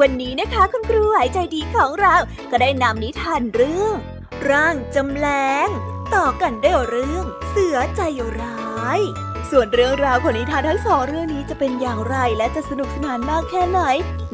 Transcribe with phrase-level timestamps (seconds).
[0.00, 2.14] วันนี้นะคะคุณครูหายใจดีของเรา
[2.50, 3.94] ก็ได้นำนิทานเรื่อง
[4.50, 5.26] ร่างจำแร
[5.66, 5.68] ง
[6.14, 8.00] ต่อกันได้เรื่องเสือใจ
[8.40, 9.00] ร้าย
[9.50, 13.80] ส่วนเรื่องราวของนิทานทั้งสองเรื่องนี้จะเป็นอย่างไรและจะสนุกสนานมากแค่ไหน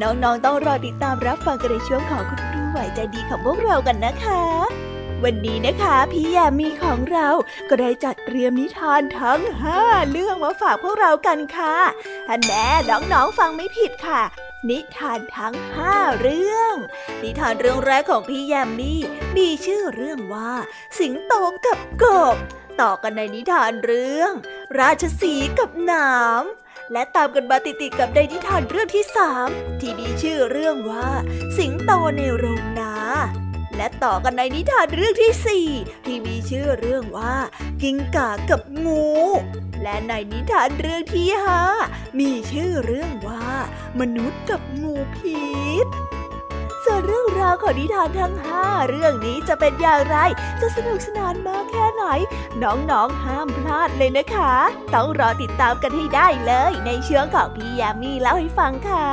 [0.01, 4.43] น้องๆต้องรอติดตามรับฟังกันในช่วงของคุณครูไหวใจดีของพวกเรากันนะคะ
[5.23, 7.27] วันนี้นะคะพี่ยามีของเรา
[7.69, 11.75] ก็ได้จัดเตรียมนิทานทั้งห้าเรื่องมาฝากพวกเรากันค่ะ
[12.29, 14.21] อันแน่น้องๆฟังไม่ผิดค่ะ
[14.69, 16.75] นิทานทั้งห้าเรื่อง
[17.23, 18.93] นิทานเรื่องแรกของพี่ยามี
[19.37, 20.53] มีชื่อเรื่องว่า
[20.99, 21.33] สิงโต
[21.65, 22.05] กับก
[22.35, 22.37] บ
[22.81, 24.31] ต่อกันในนิทานเรื่อง
[24.79, 26.11] ราชสีกับหนา
[26.41, 26.43] ม
[26.91, 29.47] และตามกันมาติดๆกับในนิทานเรื่องที่สาม
[29.79, 31.09] ที่มีชื่อเรื่องว่า
[31.57, 32.93] สิงโตในโรงนา
[33.77, 35.67] และต่อกันในนิทานเรื่องที่สี่
[36.05, 37.35] ที่มีชื่อเรื่องว่า
[37.81, 39.07] กิ้งก่ากับงู
[39.83, 41.61] และในนิทานเรื่องที่ห้า
[42.19, 43.47] มีชื่อเรื่องว่า
[43.99, 45.47] มนุษย์กับงูพิ
[45.85, 45.87] ษ
[46.83, 50.17] ส่วนเรื่องราวของนิทานทั้งห้าเรื่องนี้จะเป็นอย่างไร
[50.61, 52.03] จะสนุกสนานมากแค่ไหน
[52.63, 54.53] น้องๆห้ามพลาดเลยนะคะ
[54.93, 59.09] ต้องรอติดตามกันให้ได้เลย ในเชื้อของพี่ยามีเล่าให้ฟังค่ะ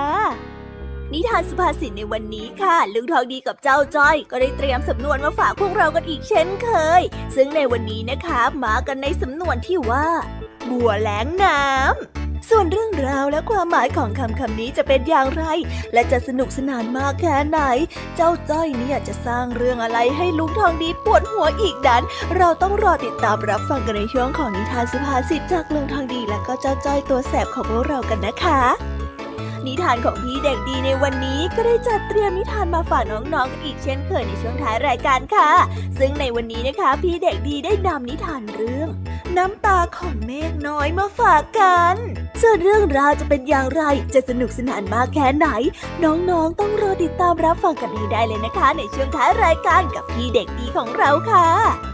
[1.14, 6.68] นิทานสุภาษิตในวันนี้ค่ะ ลุงทองดีกับเจ้าจ้อย ก็ได้เตรียมสำนวนมาฝากพวกเรากันอีกเช่นเค
[7.00, 7.02] ย
[7.36, 10.08] ซึ่งในวันนี้นะคะมากันในสำนวนที่ว่า
[10.70, 15.44] บัวแหลงน้ำส่วนเรื่องราวและความหมายของคำคำนี้จะเป็นอย่างไร
[15.92, 17.58] และจะสนุกสนานมากแค่ไหน
[18.16, 22.02] เจ้าจ้อยเนี่ยจะสร้างเรื่องอะไรให้ลุงทองดีปวดหัวอีกนั้น
[22.36, 28.93] เราต้องรอติดตามรับฟังกันในช่วงของนิทานสุภาษิตจากลุงทองดี และก็เจ้าจ้อยตัวแสบของพวกเรากันนะคะ
[29.68, 35.50] นิทานของพี่เด็กดีในวันนี้ก็ได้จัดเตรียมนิทานมาฝากน้องๆกันอีกเช่นเคยในช่วงท้ายรายการค่ะ
[35.98, 38.88] ซึ่งในวันนี้นะคะ พี่เด็กดีได้นำนิทานเรื่อง
[39.36, 41.96] น้ำตาของเมฆน้อยมาฝากกัน
[42.40, 43.82] ส่วนเรื่องราวจะเป็นอย่างไร
[44.14, 45.48] จะสนุกสนานมากแค่ไหน
[46.04, 51.93] น้องๆ ต้องรอติดตามรับฟังกันให้ได้เลยนะคะ ในช่วงท้ายรายการกับพี่เด็กดีของเราค่ะ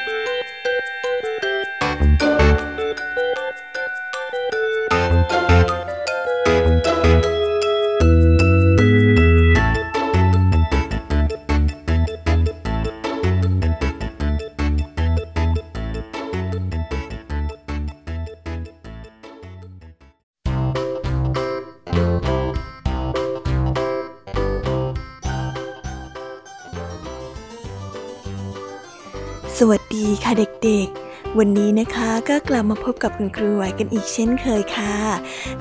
[29.63, 30.31] สวัสดีค่ะ
[30.63, 34.95] เด็กๆ วันนี้นะคะก็กลับมาพบกับคุณครูไหวกันอีกเช่นเคยค่ะ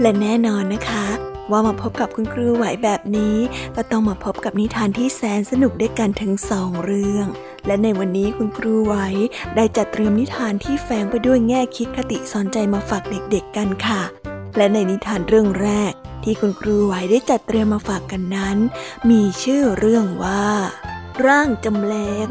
[0.01, 1.07] และแน่นอนนะคะ
[1.51, 3.37] ว่ามาพบกับคุณครูไหวแบบนี้
[3.77, 7.27] ก็ต้องมาพบกับนิทานที่แสนสนุกด้วยกันทั้งสองเรื่อง
[7.67, 8.95] และในวันนี้คุณครูไหว
[9.57, 14.03] ได้จัดเตรียมนิทานที่แฝงไปด้วยแง่คิดคติสอนใจมาฝากเด็กๆกันค่ะ
[14.57, 15.93] และในนิทานเรื่องแรก
[16.25, 18.57] ที่คุณครูไหวได้จัดเตรียมมาฝากกันนั้น
[19.11, 20.45] มีชื่อเรื่องว่า
[21.27, 21.97] ร่างจำแร
[22.29, 22.31] ง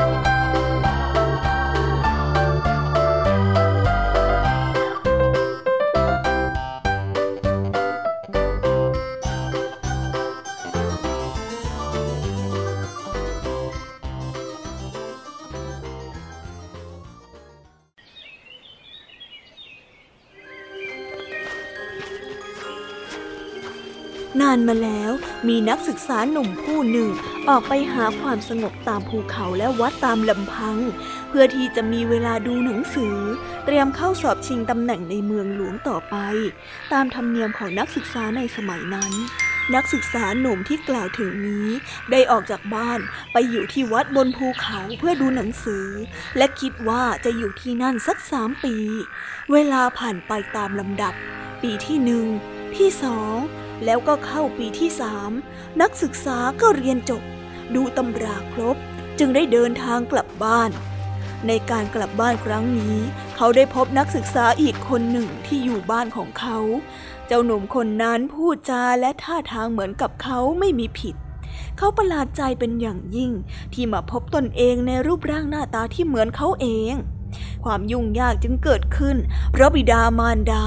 [24.69, 25.11] มาแล้ว
[25.47, 27.09] มีนักศึกษาหนุ่มผู้หนึ่ง
[27.49, 30.77] ออกไปหาความสงบตามภูเขาและวัดตามลำพัง
[31.29, 33.17] เพื่อที่จะมีเวลาดูหนังสือ
[33.65, 36.15] เตรียมเข้าสอบชิงตำแหน่งในเมืองหลวงต่อไป
[36.93, 39.13] ตามธรรมเนียมของนักศึกษาในสมัยนั้น
[39.75, 41.67] นักศึกษาหนุ่มที่กล่าวถึงนี้
[42.11, 42.99] ได้ออกจากบ้าน
[43.33, 45.87] ไปอยู่ที่วัดบนภูเขาเพื่อดูหนังสือ
[46.37, 48.75] และคิดว่าจะอยู่ที่นั่นสักสามปี
[49.51, 51.13] เวลาผ่านไปตามลำดับ
[51.61, 52.25] ปีที่หนึ่ง
[52.75, 53.35] ที่สอง
[53.85, 55.31] แล้วก็เข้าปีที่สาม
[55.81, 57.21] นักศึกษาก็เรียนจบ
[57.75, 58.75] ดูตำราครบ
[59.19, 60.71] จึงได้เดินทางกลับบ้าน
[61.47, 62.97] ในการกลับบ้านครั้งนี้
[63.35, 66.57] เขาได้พบนักศึกษาอีกคนหนึ่งที่อยู่บ้านของเขา
[67.27, 71.15] เจ้าหนุ่มคนนั้นพูดจาและท่าทางเหมือนกับเขาไม่มีผิด
[71.77, 73.31] เขาประหลาดใจเป็นอย่างยิ่ง
[73.73, 76.93] ที่มาพบตนเองในรูปร่างหน้าตาที่เหมือนเขาเอง
[77.63, 79.17] ความยุ่งยากจึงเกิดขึ้น
[79.51, 80.65] เพราะบิดามารดา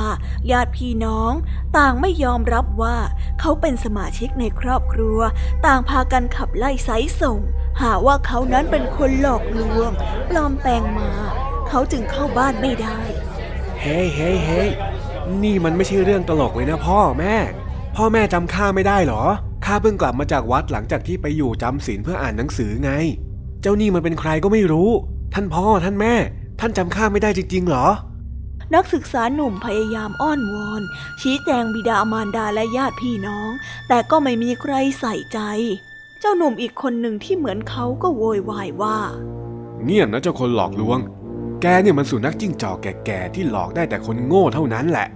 [0.50, 1.32] ญาติพี่น้อง
[1.76, 2.96] ต่างไม่ยอมรับว่า
[3.40, 5.18] เขาเป็นสมาชิกในครอบครัว
[5.66, 6.90] ต่างพากันขับไล่ไส
[7.20, 7.38] ส่ง
[7.80, 9.90] หาว่าเขานั้นเป็นคนหลอกลวง
[10.28, 11.10] ปลอมแปลงมา
[11.68, 12.98] เขาจึงเข้าบ้านไม่ได้
[13.80, 14.62] เฮ้เฮ้เฮ้
[15.42, 17.36] นี่มันไม่ใช่เรื่องตลกเลยนะพ่อแม่
[17.96, 19.22] พ่อแม่จำข้าไม่ได้หรอ
[19.64, 22.90] ข้าเพิ่งกลับมาจากวัดหลังจากที่ไปอยู่จำศีลเพื่ออ่านหนังสือไง
[23.62, 24.90] เจ้านี่มันเป็นใครก็ไม่รู้
[25.34, 26.14] ท่านพ่อท่านแม่
[26.66, 27.86] ท่านจำข้าไม่ได้จริงๆหรอ
[28.74, 30.82] นักศึกษาหนุ่มพยายามอ้อนวอน
[31.20, 33.50] ชี้แจงบิดามารดาและญาติพี่น้อง
[33.88, 35.38] แต่ก็ไม่มีใครใส่ใจ
[36.20, 38.98] เจ้าหนุ่มอีกคนหนึ่งที่เหมือนเขาก็โวยวายว่า
[39.84, 40.98] เงียบนะเจ้าคนหลอกลวง
[41.62, 45.06] แกเนี่ยมันสุนัขจิ้งจอกแก่ๆที่หลอกได้แต่คนโง่เท่านั้นแหละ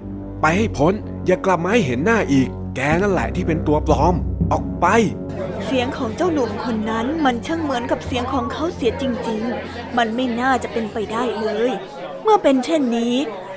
[0.41, 0.93] ไปให้พ้น
[1.27, 2.49] อย่ากลับมาให้เห็นหน้าอีก
[2.81, 4.15] แกนั่นแหละที่เป็นตัวปลอม
[4.53, 4.87] ออกไป
[5.67, 11.71] เสียงของเจ้าหนุ่มคนนั้นมันช่างเหมือนกับเสียงของเขาเสียจริง ๆ มันไม่น่าจะเป็นไปได้เลย
[12.23, 13.15] เมื่อเป็นเช่นนี้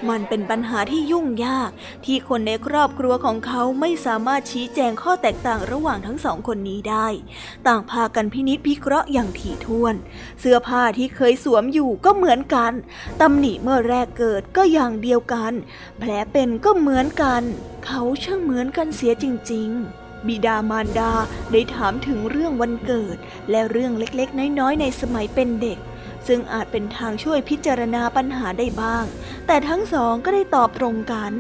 [0.10, 1.72] มันเป็นปัญหาที่ยุ่งยาก
[2.06, 7.08] ที่คนในครอบครัวของเขาไม่สามารถชี้แจงข้อแตกต่างระหว่างทั้งสองคนนี้ได้
[7.68, 9.96] ต่างพากันพินิจพิเคราะห์อย่างถี่ถ้วน
[10.40, 12.74] เสื้อผ้าที่เคยสวมอยู่ก็เหมือนกัน
[13.22, 15.54] ตำหนิเมื่อแรกเกิดก็อย่างเดียวกัน
[16.00, 17.44] แผลเป็นก็เหมือนกัน
[17.86, 19.70] เขาช่างเหมือนกันเสียจริง
[20.00, 21.12] ๆบิดามารดา
[21.52, 23.18] ได้ถามถึงเรื่องวันเกิด
[23.50, 25.80] และเรื่องเล็กๆ น้อยๆ ในสมัยเป็นเด็ก
[26.28, 29.06] ซึ่งอาจเป็นทางช่วยพิจารณาปัญหาได้บ้าง
[29.48, 31.34] แต่ทั้งสองก็ได้ตอบตรงกัน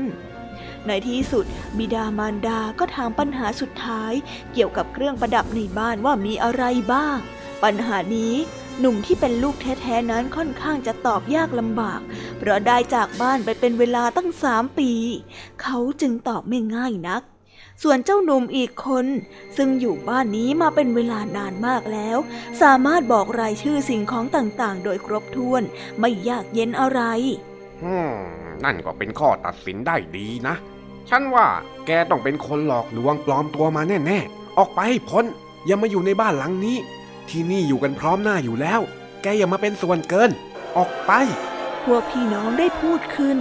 [0.87, 1.45] ในที่สุด
[1.77, 4.13] บิดามารดาก็ถามปัญหาสุดท้าย
[4.53, 6.63] เกี่ยวกับเครื่องประดับในบ้านว่ามีอะไร
[6.93, 7.17] บ้าง
[7.63, 8.33] ปัญหานี้
[8.79, 12.01] หนุ่มที่เป็นลูกแท้ๆนั้นค่อนข้างจะตอบยากลำบาก
[12.37, 14.91] เพราะได้จากบ้านไปเป็นเวลาตั้งสามปี
[15.61, 17.21] เขาจึงตอบไม่ง่ายนัก
[17.81, 19.05] ส่วนเจ้าหนุ่มอีกคน
[19.57, 22.17] ซึ่งอยู่บ้านนี้มาเป็นเวลานานมากแล้ว
[22.61, 25.63] สามารถบอกรายชื่อสิ่งของต่างๆ โดยครบถ้วน
[25.99, 27.01] ไม่ยากเย็นอะไร
[27.83, 28.13] อืม
[28.63, 30.55] นั่นก็เป็นข้อตัดสินได้ดีนะ
[31.09, 31.47] ฉันว่า
[31.85, 35.25] แกต้องเป็นคนหลอกลวงปลอมตัวมาแน่ๆ ออกไปให้พ้น
[35.65, 36.77] อย่ามาอยู่ในบ้านหลังนี้
[37.29, 38.81] ที่นี่อยู่กันพร้อมหน้าอยู่แล้ว
[39.21, 40.29] แกอย่ามาเป็นส่วนเกิน
[40.77, 41.11] ออกไป
[41.83, 43.37] พวกพี่น้องได้พูดขึ้น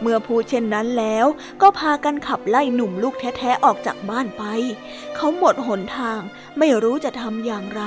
[0.00, 1.26] เมื่อพูดเช่นนั้นแล้ว
[1.62, 4.44] ก็พากันขับไล่หนุ่มลูกแท้ๆออกจากบ้านไป
[5.16, 6.20] เขาหมดหนทาง
[6.58, 7.82] ไม่รู้จะทำอย่างไร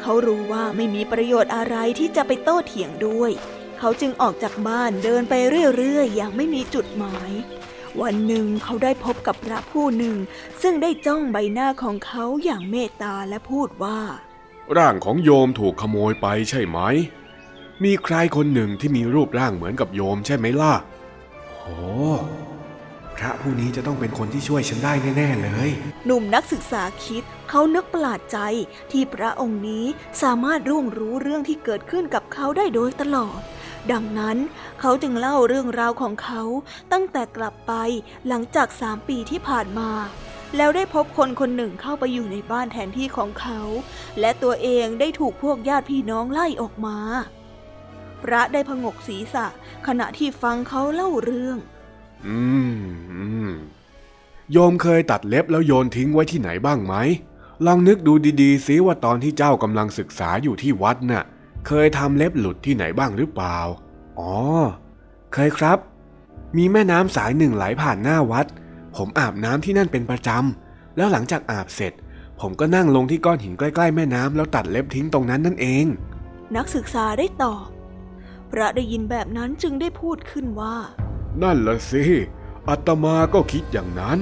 [0.00, 3.30] เขารู้ว่าไม่มีประโยชน์อะไรที่จะไปโต้เถียงด้วย
[3.78, 5.34] เขาจึงออกจากบ้านเดินไป
[5.76, 7.30] เรื่อยๆ อย่างไม่มีจุดหมาย
[8.02, 10.16] วันหนึ่งเขาได้พบกับพระผู้หนึ่ง
[10.62, 14.00] ซึ่งได้จ้องใบหน้าของเขาอย่างเมตตาและพูดว่า
[14.76, 16.78] ร่างของโยมถูกขโมยไปใช่ไหม
[17.84, 20.74] มีใครคนหนึ่งที่มีรูปร่างเหมือนกับโยมใช่ไหมล่ะ
[21.66, 21.78] โอ้
[23.16, 25.70] พระผู้นี้จะต้องเป็นคนที่ช่วยฉันได้แน่ๆเลย
[26.06, 28.38] หนุ่มนักศึกษาคิดเขานึกประหลาดใจ
[28.92, 29.86] ที่พระองค์นี้
[30.22, 33.40] สามารถร่วงรู้เรื่องที่เกิดขึ้นกับเขาได้โดยตลอด
[33.92, 34.36] ดังนั้น
[34.80, 36.42] เขาจึงเล่าเรื่องราวของเขา
[36.92, 37.72] ตั้งแต่กลับไป
[38.28, 39.90] หลังจากสามปีที่ผ่านมา
[40.56, 43.60] แล้วได้พบคนคนหนึ่งเข้าไปอยู่ในบ้านแทนที่ของเขา
[44.20, 46.98] และตัวเองได้ถูกพวกญาติพี่น้องไล่ออกมา
[48.22, 49.46] พระได้พงกศีรษะ
[49.86, 51.58] ขณะที่ฟังเขาเล่าเรื่อง
[52.26, 52.38] อื
[53.48, 53.50] ม
[54.52, 56.94] โยมเคยตัดเล็บแล้วโยนทิ้งไว้ที่ไหนบ้างไหม
[57.66, 61.24] ลองนึกดูดีๆซิว่าตอนที่เจ้ากำลังศึกษาอยู่ที่วัดน่ะ
[61.66, 63.58] เคยทำเล็บหลุดที่ไหนบ้างหรือเปล่า
[64.18, 64.34] อ๋อ
[65.32, 65.78] เคยครับ
[66.56, 68.46] มีแม่น้ำสายหนึ่งไหลผ่านหน้าวัด
[68.96, 71.92] ผมอาบน้ำที่นั่นเป็นประจำ แล้วหลังจากอาบเสร็จ
[72.40, 75.86] ผมก็นั่งลงที่ก้อนหินใกล้ ๆ แม่น้ำแล้วตัดเล็บทิ้งตรงนั้นนั่นเอง
[76.56, 77.75] นักศึกษาได้ตอบพ
[78.58, 80.76] ระได้ยินแบบนั้นจึงได้พูดขึ้นว่า
[81.42, 82.04] นั่นละสิ
[82.68, 84.18] อาตมาก็คิดอย่างนั้น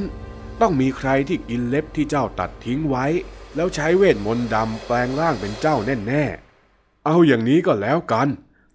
[0.61, 3.07] ต้องมีใครที่กินเล็บที่เจ้าตัดทิ้งไว้
[3.55, 8.29] แล้วใช้เวทมนต์ดำแปลงร่างเป็นเจ้าแน่ๆ เอาอย่างนี้ก็แล้วกัน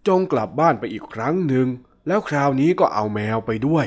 [0.07, 1.67] จงกลับบ้านไปอีกครั้งหนึ่ง
[2.07, 3.85] แล้วคราวนี้ก็เอาแมวไปด้วย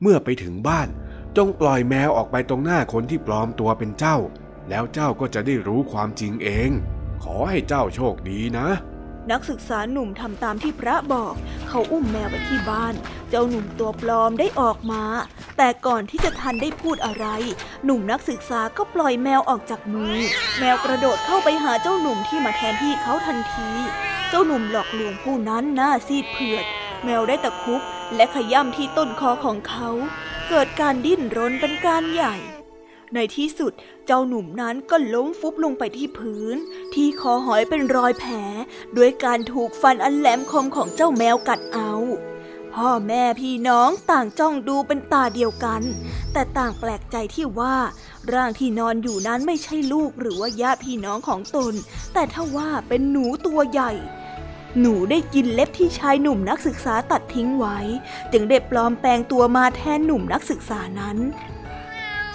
[0.00, 0.88] เมื่อไปถึงบ้าน
[1.36, 4.16] จงปล่อยแมวออกไปตรงหน้าคนที่ปลอมตัวเป็นเจ้า
[4.68, 6.70] แล้วเจ้าก็จะได้รู้ความจริงเอง
[7.24, 8.68] ขอให้เจ้าโชคดีนะ
[9.30, 11.34] นักศึกษาหนุ่มทำตามที่พระบอก
[11.68, 12.94] เขาอุ้มแมวไปที่บ้าน
[13.30, 15.02] เจ้าหนุ่มตัวปลอมได้ออกมา
[15.56, 17.26] แต่ก่อนที่จะทันได้พูดอะไร
[17.84, 20.16] หนุ่มนักศึกษาก็ปล่อยแมวออกจากมือ
[20.58, 23.68] แมวกระโดดเข้าไปหาเจ้าหนุ่มที่มาแทนที่เขาทันที
[24.28, 26.64] เจ้าหนุ่มหลอกลวงผู้นั้นหน้าซีดเผือด
[27.04, 27.80] แมวได้ตะคุบ
[28.14, 29.88] และขย่ำที่ต้นคอของเขา
[30.48, 32.36] เกิดการดิ้นรนเป็นการใหญ่
[33.14, 33.72] ในที่สุด
[34.06, 36.56] เจ้าหนุ่มนั้นก็ล้มฟุบลงไปที่พื้น
[36.94, 38.34] ที่คอหอยเป็นรอยแผล
[38.96, 41.92] ด้วยการถูกฟันอันแหลมคมของเจ้าแมวกัดเอา
[42.74, 45.82] พ่อแม่พี่น้องต่างจ้องดูเป็นตาเดียวกัน
[46.32, 47.76] แต่ต่างแปลกใจที่ว่า
[48.32, 51.74] ร่างที่นอนอยู่นั้นไม่ใช่ลูกหรือว่าญาติพี่น้องของตน
[52.14, 53.92] แต่ถ้าว่าเป็นหนูตัวใหญ่
[54.80, 57.78] หนูได้กินเล็บที่ชายหนุ่มนักศึกษาตัดทิ้งไว้
[58.32, 61.18] จึงได้ปลอมแปลงตัวมาแทนหนุ่มนักศึกษานั้น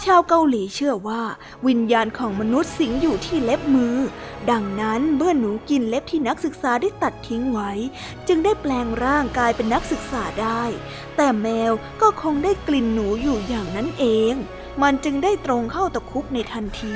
[0.06, 1.24] ชาวเกาหลีเชื่อว่า
[1.68, 3.98] วิญญาณของมนุษย์สิงอยู่ที่เล็บมือ
[4.52, 7.72] ดังนั้นเมื่อหนูกินเล็บที่นักศึกษาได้ตัดทิ้งไว้
[8.28, 10.64] จึงได้แปลงร่างกายเป็นนักศึกษาได้
[11.16, 11.72] แต่แมว
[12.02, 14.34] ก็คงได้กลิ่นหนูอยู่อย่างนั้นเอง
[14.82, 16.96] มันจึงได้ตรงเข้าตะคุบในทันที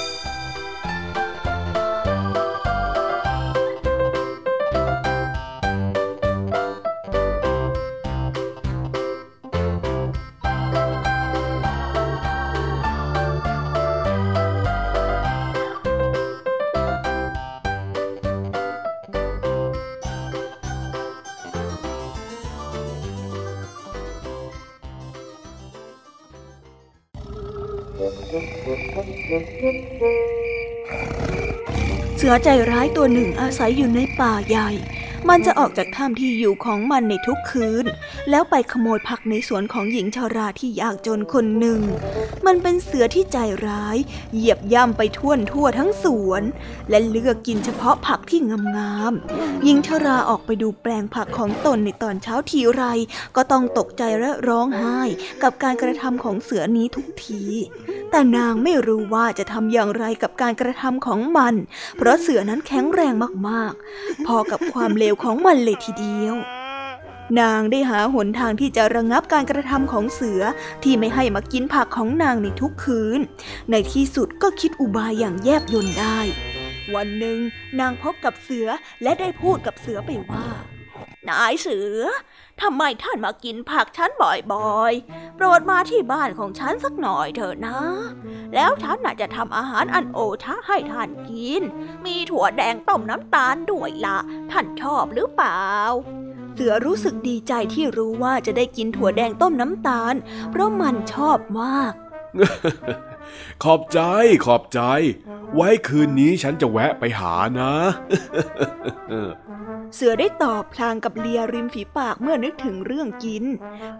[32.43, 34.69] ใจร้ายตัวหนึ่งอาศัยอยู่ในป่าใหญ่
[35.29, 37.85] มันจะออกจากถ้ำที่อยู่ของมันในทุกคืน
[38.29, 41.81] แล้วไปขโมยผักในสวนของหญิงชาราที่ยากจนคนหนึ่ง
[42.45, 43.37] มันเป็นเสือที่ใจ
[43.67, 43.97] ร้าย
[44.33, 46.43] เหยียบย่ำไปทั่วทั่วทั้งสวน
[46.89, 48.39] และเลือกกินเฉพาะผักที่
[48.77, 52.83] งามๆหญิงชาราออกไปดูแปลงผักของตนในตอนเช้าทีไร
[53.35, 54.99] ก็ต้องตกใจและร้องไห้
[55.43, 57.43] กับการกระทำของเสือนี้ทุกที
[58.11, 61.53] แต่นางไม่รู้ว่าจะทำอย่างไรกับการกระทำของมัน
[61.97, 63.13] เพราะเสือนั้นแข็งแรง
[63.49, 66.37] มากๆ พอกับความเลวของมันเลยทีเดียว
[67.39, 70.41] นางได้หาหนทางที่จะระงงับการกระทำของเสือ
[70.83, 73.19] ที่ไม่ให้มากินผักของนางในทุกคืน
[73.71, 76.19] ในที่สุดก็คิดอุบายอย่างแยบยลได้
[76.95, 77.39] วันหนึ่ง
[77.79, 78.67] นางพบกับเสือ
[79.03, 80.45] และได้พูดกับเสือไปว่า
[81.29, 81.99] นายเสือ
[82.61, 87.79] ทำไมท่านมากินผักฉันบ่อยๆ โปรดมาที่บ้านของฉันสักหน่อยเถอะนะ
[88.55, 91.61] แล้วฉันน่ะจะทำอาหารอันโอชะให้ท่านกิน
[92.05, 94.17] มีถั่วแดงต้มน้ำตาลด้วยละ
[94.51, 95.65] ท่านชอบหรือเปล่า
[96.53, 100.15] เสือรู้สึกดีใจที่รู้ว่าจะได้กินถั่วแดงต้มน้ำตาล
[100.51, 101.93] เพราะมันชอบมาก
[103.63, 103.99] ขอบใจ
[104.45, 104.79] ขอบใจ
[105.55, 107.73] ไว้คืนนี้ฉันจะแวะไปหานะ
[109.95, 113.43] เสือได้ตอบพลางกับเลียริมฝีปากเมื่อนึกถึงเรื่องกิน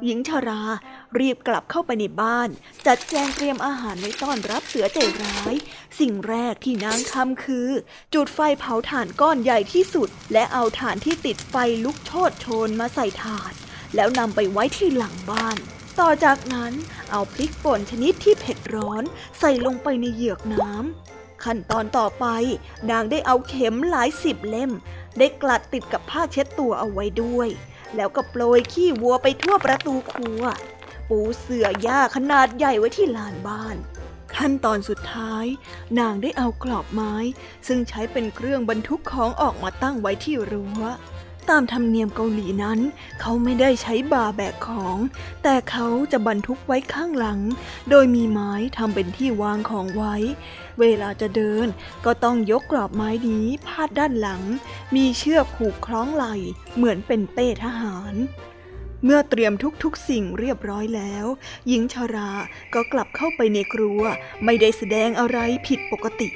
[0.04, 0.62] หญิงชารา
[1.20, 2.50] รีบกลับเข้าไปในบ้าน
[2.86, 5.54] จัดแจงเตรียมอาหารไว้ต้อนรับเสือใจร้าย
[6.00, 7.70] สิ่งแรกที่นางทำคือ
[8.14, 13.54] จุดไฟเผาถ่านก้อนใหญ่ที่สุด และเอาถ่านที่ติดไฟลุกโชนโชนมาใส่ถาด
[13.96, 15.58] แล้วนำไปไว้ที่หลังบ้าน
[16.00, 16.74] ต่อจากนั้น
[17.12, 19.04] เอาพริกป่นชนิดที่เผ็ดร้อน
[19.40, 22.26] ใส่ลงไปในเหยือกน้ำขั้นตอนต่อไป
[22.92, 24.72] นางได้เอาเข็มหลายสิบเล่ม
[25.20, 27.50] ได้กลัดติดกับผ้าเช็ดตัวเอาไว้ด้วย
[27.96, 30.44] แล้วก็โปรยขี้วัวไปทั่วประตูครัว
[31.10, 33.76] ปูเสื่อหญ้าขนาดใหญ่ไว้ที่ลานบ้าน
[34.36, 35.46] ขั้นตอนสุดท้าย
[36.00, 37.16] นางได้เอากรอบไม้
[37.68, 40.84] ซึ่งใช้เป็นเครื่องบรรทุกของออกมาตั้งไว้ที่รั้ว
[41.50, 42.80] ตามธรรมเนียมเกาหลีนั้น
[43.22, 44.98] เขาไม่ได้ใช้บาแบกของ
[45.44, 47.40] แต่เขาจะบรรทุกไว้ข้างหลัง
[47.90, 50.16] โดยมีไม้ทำเป็นที่วางของไว้
[50.80, 51.68] เวลาจะเดิน
[52.06, 54.42] ก็ต้องยกกรอบไม้นี้พาดด้านหลัง
[54.96, 56.36] มีเชือกผูกคล้องไหล่
[56.76, 58.16] เหมือนเป็นเป้ทหาร
[59.04, 61.26] เมื่อเตรียมทุกๆสิ่งเรียบร้อยแล้ว
[61.68, 62.32] หญิงชรา
[62.74, 64.02] ก็กลับเข้าไปในครัว
[64.46, 66.30] ไม่ได้แสดงอะไรผิดปกติ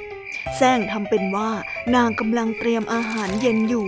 [0.56, 1.50] แซงทำเป็นว่า
[1.94, 3.86] นางกำลังเตรียมอาหารเย็นอยู่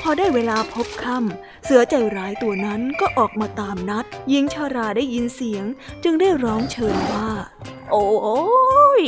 [0.00, 5.64] พอได้เวลาพบค่ำเสือใจร้ายตัวนั้นก็ออกมาตามนัดหญิงชาราได้ยินเสียง
[6.04, 7.28] จึงได้ร้องเชิญว่า
[7.90, 8.06] โอ้
[9.00, 9.02] ย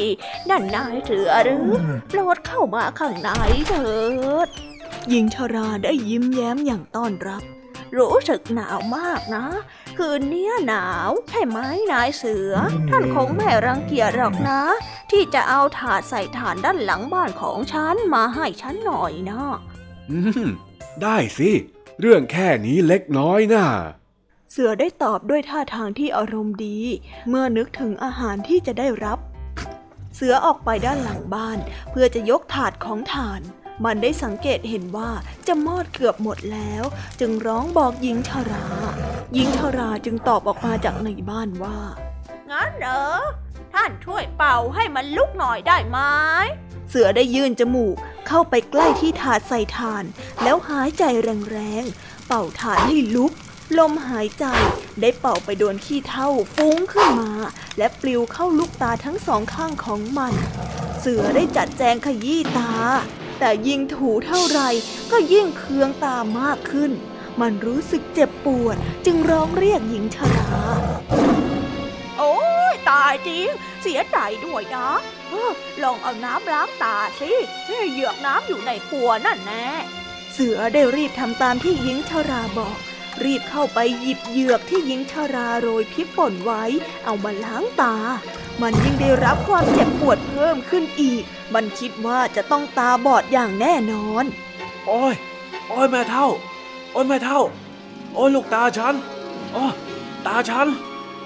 [0.50, 1.68] นั่นนายเสือหรือ
[2.08, 3.28] โปรดเข้ามาข้างใน
[3.68, 3.90] เถิ
[4.46, 4.48] ด
[5.08, 7.42] หญิงชาราได้ยิ้มแย้มอย่างต้อนรับ
[7.96, 9.44] รู้สึกหนาวมากนะ
[9.96, 11.58] คืนนี้หนาว ใช่ไหม
[11.92, 12.54] นายเสือ
[12.88, 14.60] ท่านคงไม่รังเกียจหรอกนะ
[15.10, 19.42] ที่จะเอาถาดใส่ฐานด้านหลังบ้านของฉันมาให้ฉันหน่อยนะ
[20.10, 20.48] อืม
[21.02, 21.50] ได้สิ
[22.00, 23.66] เรื่องแค่นี้เล็กน้อยน่ะ
[24.52, 26.78] เสือได้ตอบด้วยท่าทางที่อารมณ์ดี
[27.28, 29.18] เมื่อนึกถึงอาหารที่จะได้รับ
[30.14, 31.58] เสือออกไปด้านหลังบ้าน
[31.90, 33.40] เพื่อจะยกถาดของฐาน
[33.84, 35.10] มันได้สังเกตเห็นว่า
[35.46, 36.84] จะมอดเกือบหมดแล้ว
[37.20, 38.66] จึงร้องบอกหญิงชารา
[39.34, 41.78] หญิงชาราจึงตอบออกมาจากในบ้านว่า
[42.50, 43.04] งั้นเหรอ
[43.72, 45.98] ท่านช่วยเป่าให้มันลุกหน่อยได้ไหม
[46.88, 47.96] เสือได้ยื่นจมูก
[48.28, 50.04] เข้าไปใกล้ที่ถาดใส่ถ่าน
[50.42, 51.04] แล้วหายใจ
[51.50, 53.32] แรงๆ เป่าถ่านให้ลุก
[53.78, 54.44] ลมหายใจ
[55.00, 57.32] ได้เป่าไปโดนขี้เท่าฟุ้งขึ้นมา
[57.78, 60.34] และปลิวเข้าลูกตาทั้งสองข้างของมัน
[60.98, 62.72] เสือได้จัดแจงขยี้ตา
[63.44, 64.60] แต่ยิ่งถูเท่าไร
[65.12, 66.92] ก็ยิ่งเคืองตามากขึ้น
[67.40, 68.76] มันรู้สึกเจ็บปวด
[69.06, 70.50] จึงร้องเรียกหญิงชรา
[72.18, 72.34] โอ้
[72.72, 73.48] ยตายจริง
[73.82, 74.88] เสียใจด้วยนะ
[75.28, 75.52] เออ
[75.82, 77.32] ลองเอาน้ำล้างตาสิ
[77.66, 79.66] เหยือกน้ำอยู่ในครัวนั่นแน่
[80.32, 82.78] เสือได้รีบทำตามที่หญิงชราบอก
[83.24, 86.62] รีบเข้าไปหยิบเหยือกที่หญิงชราโรยพริกป่นไว้
[87.04, 87.96] เอามาล้างตา
[88.60, 91.22] มันยิ่งได้รับความเจ็บปวดเพิ่มขึ้นอีก
[91.54, 94.24] มันคิดว่าจะต้องตาบอดอย่างแน่นอน
[94.86, 95.14] โอ้ย
[95.68, 96.26] โอ้ยแม่เท่า
[96.92, 97.40] โอ้ยแม่เท่า
[98.14, 98.94] โอ้ยลูกตาฉัน
[99.52, 99.64] โอ้
[100.26, 100.66] ตาฉัน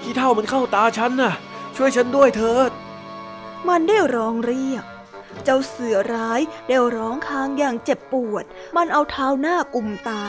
[0.01, 1.33] ขี้เท่ามันเข้าตาฉันน่ะ
[1.75, 2.71] ช่วยฉันด้วยเถิด
[3.67, 4.83] มันได้ร้องเรียก
[5.43, 8.43] เจ้าเสือร้ายได้ร้องค้างอย่างเจ็บปวด
[8.75, 10.23] มันเอาเท้าหน้ากุมตา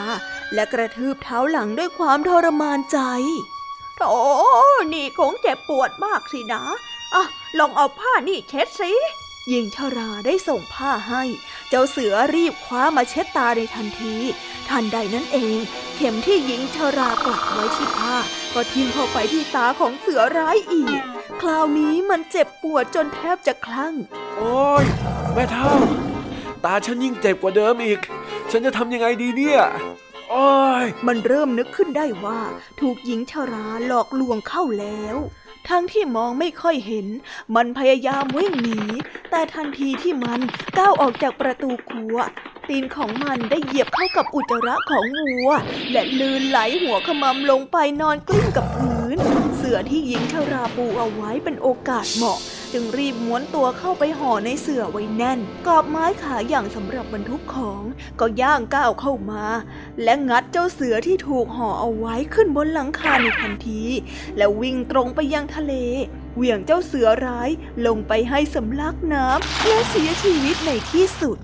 [0.53, 2.99] และกระทืบเท้าหลังด้วยความทรมานใจ
[3.95, 4.01] โถ
[4.93, 6.63] นี่คงเจ็บปวดมากสินะ
[7.13, 7.23] อะ
[7.59, 8.91] ลองเอาผ้านี่เช็ดสิ
[9.49, 11.23] หญิงชราได้ส่งผ้าให้
[11.69, 14.15] เจ้าเสือรีบคว้ามาเช็ดตาในทันที
[14.69, 15.57] ทันใดนั้นเอง
[15.95, 18.15] เข็มที่หญิงชรากลัดไว้ที่ผ้า
[18.53, 21.01] ก็ทิ่มเข้าไปที่ตาของเสือร้ายอีก
[21.41, 23.93] คราวนี้มันเจ็บปวดจนแทบจะคลั่ง
[24.35, 24.85] โอ้ย
[25.33, 25.71] แม่เท่า
[26.65, 27.99] ตาฉันยิ่งเจ็บกว่าเดิมอีก
[28.51, 29.61] ฉันจะทำยังไงดีเนี่ย
[30.29, 30.49] โอ้
[30.83, 32.39] ยมันเริ่มนึกขึ้นได้ว่า
[32.79, 35.17] ถูกหญิงชราหลอกลวงเข้าแล้ว
[35.67, 37.07] ทั้งที่มองไม่ค่อยเห็น
[37.55, 38.79] มันพยายามวิ่งหนี
[39.31, 40.39] แต่ทันทีที่มัน
[40.77, 42.17] ก้าวออกจากประตูครัว
[42.69, 45.49] ตีนของมันได้เหยียบเข้ากับอุจจาระของวัว
[45.91, 49.17] และลื่นไหลหัวขมำลงไปนอนกลิ้งกับพื้น
[49.57, 52.39] เสือที่ยิงชราปูเอาไว้เป็นโอกาสเหมาะ
[52.73, 57.83] จึงรีบม้วนตัวเข้าไปห่อในเสื่อไว้แน่น กอบไม้ขาอย่างสำหรับบรรทุกของ
[58.19, 59.45] ก็ย่างก้าวเข้ามา
[60.03, 63.83] และงัดเจ้าเสือที่ถูกห่อเอาไว้ขึ้นบนหลังคาในทันที
[64.37, 65.73] แล้ววิ่งตรงไปยังทะเล
[66.35, 67.49] เหวี่ยงเจ้าเสือร้าย
[67.85, 71.37] ลงไปให้สำลักน้ำและเสียชีวิตในที่สุด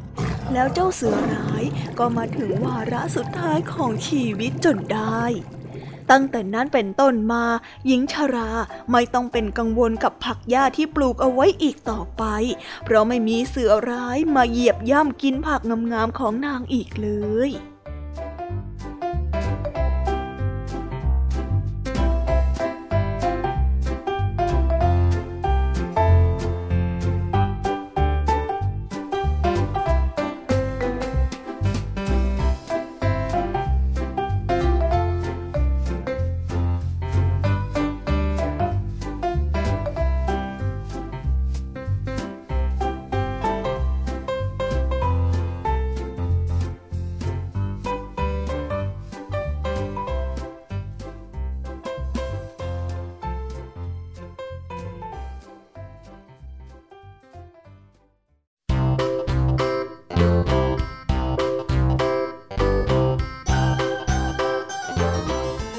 [0.53, 1.63] แล้วเจ้าเสือร้าย
[1.99, 5.23] ก็มาถึงวาระสุดท้ายของชีวิตจนได้
[6.11, 7.43] ตั้งแต่นั้นเป็นต้นมา
[7.85, 8.49] หญิงชรา
[8.91, 12.23] ไม่ต้องเป็นกังวลกับผักหญ้าที่ปลูกเอาไว้อีกต่อไป
[12.83, 15.61] เพราะไม่มีเสือร้ายมาเหยียบย่ำกินผัก
[15.93, 17.09] งามๆของนางอีกเล
[17.49, 17.51] ย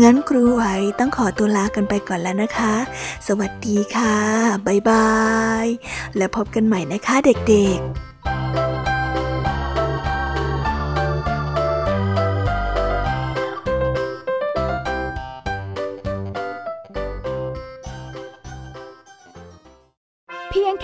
[0.00, 0.64] งั้นครูไหว
[0.98, 2.74] ต้องขอตัวลากันไปก่อนแล้วนะคะ
[3.26, 4.16] สวัสดีค่ะ
[4.66, 5.12] บ๊ายบา
[5.64, 5.66] ย
[6.16, 8.12] และพบกันใหม่นะคะเด็กๆ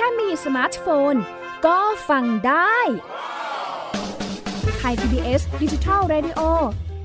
[0.00, 1.14] แค่มีสมาร์ทโฟน
[1.66, 2.76] ก็ฟังได้
[4.76, 6.40] Thai PBS Digital Radio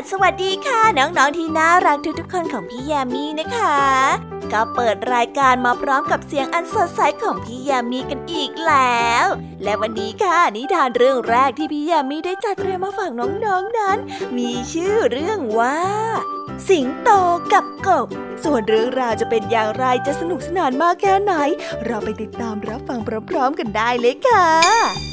[0.00, 3.78] สสวัสดีค่ะ น้องๆที่น่ารักทุกๆคนของพี่ยามีนะคะ
[4.52, 9.26] ก็เปิดรายการมาพร้อมกับเสียงอันสดใสของพี่ยามีกันอีกแล้ว
[9.62, 13.98] และวันนี้ค่ะนิทานเรื่องแรกที่พี่ยามีได้จัดเตรียมมาฝากน้องๆนนั้น
[14.36, 15.78] มีชื่อเรื่องว่า
[16.68, 17.10] สิงโต
[17.52, 18.06] กับกบ
[18.44, 21.34] ส่วนเรื่องราวจะเป็นอย่างไรจะสนุกสนานมากแค่ไหน
[21.86, 25.09] เราไปติดตามรับฟังพร้อมๆกันได้เลยค่ะ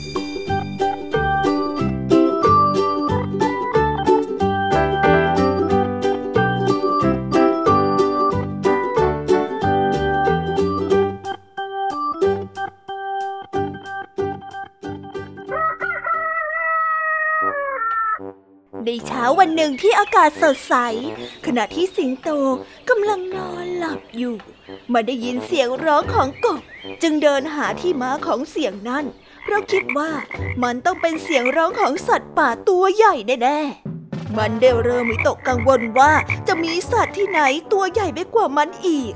[18.87, 20.75] ในเช้าวันหนึ่งที่อากาศสดใส
[21.45, 22.29] ขณะที่สิงโต
[22.89, 24.35] กำลังนอนหลับอยู่
[24.93, 26.61] มาได้ยินเสียงร้องของกบ
[27.01, 29.05] จึงเดินหาที่มาของเสียงนั้น
[29.43, 30.11] เพราะคิดว่า
[30.63, 36.13] มันต้องเป็นเสียงร้องของสัตว์ป่าตัวใหญ่แน่ๆมันได้เริ่มตกกังวลว่า
[36.47, 39.13] จะมีสัตว์ที่ไหนตัวใหญ่ไปกว่ามันอีก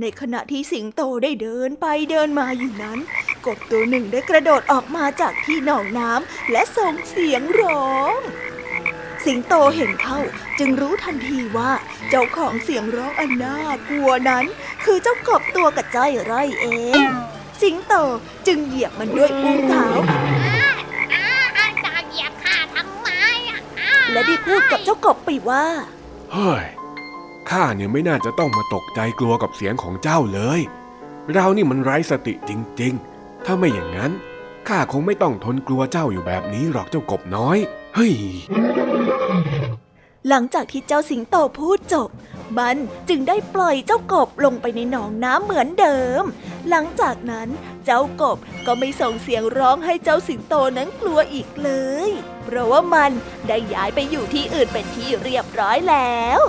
[0.00, 2.98] ในขณะที่สิงโตได้เดินไปเดินมาอยู่นั้น
[3.46, 8.18] กบตัวหนึ่งได้กระโดดออกมาจากที่หนองน้ำและส่งเสียงร้อง
[9.26, 10.20] สิงโตเห็นเข้า
[10.58, 11.72] จึงรู้ทันทีว่า
[12.10, 13.56] เจ้าของเสียงร้องอันน่า
[13.88, 14.44] กลัวนั้น
[14.84, 16.66] คือเจ้ากบตัวกระจ้อยร่เอ
[17.04, 17.06] ง
[17.60, 17.94] สิงโต
[18.46, 19.86] จึงเหยียบมันด้วยอุ้งเท้า
[22.10, 23.08] เหยียบข้าทำไม
[24.12, 25.64] และได้พูดกับเจ้ากบไปว่า
[26.32, 26.64] เฮ้ย
[27.50, 30.60] ข้าเนี่ยไม่น่าจะต้องมาตกใจกลัวกับเสียงของเจ้าเลย
[31.32, 34.12] เรานี่มันไร้สติจริง ๆ ถ้าไม่อย่างนั้น
[34.68, 37.58] ข้าคงไม่ต้องทนกลัวเจ้าอยู่แบบนี้หรอกเจ้ากบน้อย
[37.94, 38.14] เฮ้ย
[40.28, 42.10] หลังจากที่เจ้าสิงโตพูดจบ
[42.58, 42.76] มัน
[43.08, 46.22] จึงได้ปล่อยเจ้ากบลงไปในหนองน้ำเหมือนเดิม
[46.68, 47.48] หลังจากนั้น
[47.84, 51.70] เจ้ากบก็ไม่ส่งเสียงร้องให้เจ้าสิงโตนั้นกลัวอีกเล
[52.08, 52.10] ย
[52.44, 53.12] เพราะว่ามัน
[53.48, 56.40] ได้ย้ายไปอยู่ที่อื่นเป็นที่เรียบร้อยแล้ว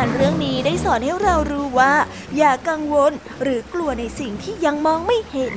[0.00, 1.94] านเรื่องนี้ได้สอนให้เรารู้ว่า
[2.36, 5.56] อย่ากังวลหรือกลัวในสิ่งที่ยังมองไม่เห็น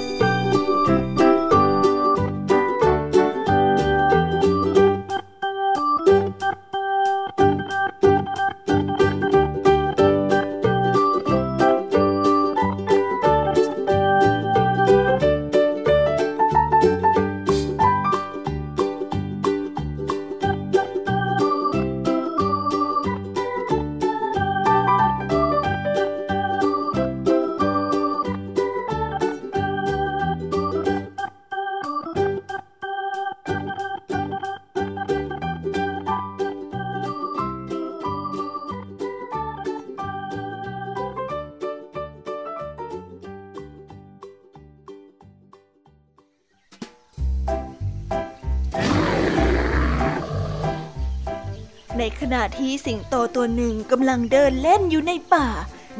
[52.01, 55.47] ในขณะที่สิงโตตัวหนึ่งกำลังเดินเล่นอยู่ในป่า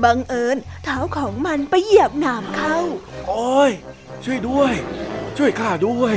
[0.04, 2.78] บังเอิญเท้าของมันไปเหยียบหนามเข้า
[3.28, 3.72] โอ้ย
[4.24, 4.74] ช่วยด้วย
[5.38, 6.16] ช่วยข้าด้วย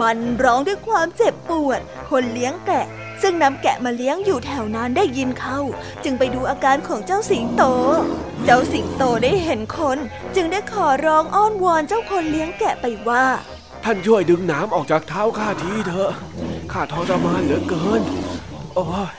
[0.00, 2.86] มันร้องด้วยความเจ็บปวด คนเลี้ยงแกะ
[3.22, 5.60] ซึ่งนำแกะมาเลี้ยงอยู่แถวนั้นได้ยินเข้า
[6.04, 7.62] จึงไปดูอาการของเจ้าสิงโต
[8.44, 9.98] เจ้าสิงโตได้เห็นคน
[10.34, 13.24] จึงได้ขอร้องอ้อนวอนเจ้าคนเลี้ยงแกะไปว่า
[13.84, 16.12] ท่านช่วยดึงน้ำออกจากเท้าข้าทีเถอะ
[16.72, 18.02] ข้าทรมานเหลือเกิน
[18.74, 19.14] โอ้ย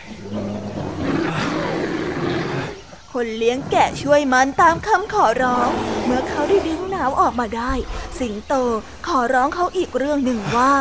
[3.12, 5.70] คนเลี้ยงแกะช่วยมันตามคำขอร้อง
[6.06, 7.74] เมื่อเขาได้ดึงน้ำออกมาได้
[8.20, 8.54] สิงโต
[9.08, 10.74] ขอร้องเขาอีกเรื่องหนึ่งว่า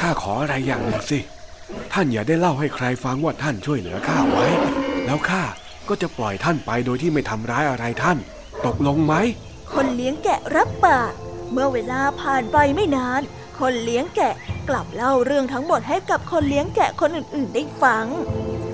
[0.00, 1.18] ข้าขออะไรอย่างหนึ่งสิ
[1.92, 4.46] ท่านอย่าได้เล่าให้ใครฟังว่าท่านช่วยเหลือข้าไว้
[5.06, 5.42] แล้วข้า
[5.88, 8.18] ก็จะปล่อยท่านไปโดยที่ไม่ทำร้ายอะไรท่าน
[8.66, 9.14] ตกลงไหม
[9.72, 11.12] คนเลี้ยงแกะรับปาก
[11.52, 13.22] เมื่อเวลาผ่านไปไม่นาน
[13.60, 14.34] คนเลี้ยงแกะ
[14.68, 18.06] กลับเล่าเรื่องทั้งหมดให้กับคนเลี้ยงแกะคนอื่นๆ ได้ฟัง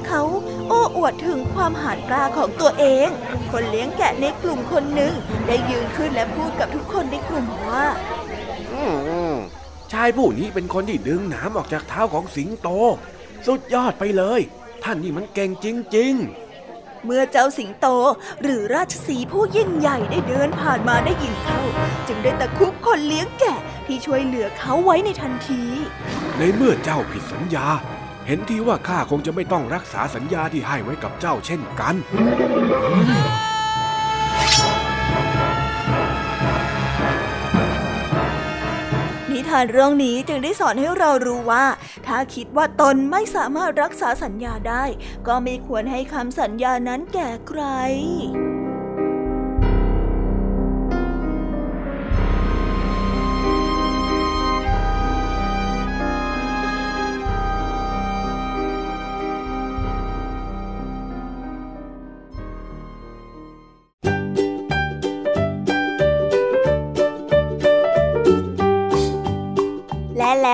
[0.07, 0.23] เขา
[0.69, 3.09] โอ้อวดถึงความหาญกล้าของตัวเอง
[3.53, 5.13] คนเลี้ยงแกะในกลุ่มคนหนึ่ง
[5.47, 7.87] ได้ยืนขึ้นและพูดกับทุกคนในกลุ่มว่า
[9.93, 12.69] ชายผู้นี้เป็นคนที่ดึงน้ำออกจากเท้าของสิงโต
[13.47, 14.41] สุดยอดไปเลย
[14.85, 16.46] ท่านนี่มันเก่งจริง ๆ
[17.07, 17.87] เมื่อเจ้าสิงโต
[18.43, 21.63] หรือราชสีผู้ยิ่งใหญ่ได้เดินผ่านมาได้ยินเข้า
[22.07, 25.63] จึงได้ตะคุบคนเลี้ยงแกะที่ช่วยเหลือเขาไว้ในทันที
[26.39, 27.67] ในเมื่อเจ้าผิดสัญญา
[28.27, 31.95] เห็นทีว่าข้าคงจะไม่ต้องรักษาสัญญาที่ให้ไว้กับเจ้าเช่นกัน
[39.49, 41.65] ทานเรื่องนี้จึงได้สอนให้เรารู้ว่า
[42.07, 44.85] ถ้าคิดว่าตนไม่สามารถรักษาสัญญาได้
[45.27, 47.63] ก็ไม่ควรให้คำสัญญานั้นแก่ใคร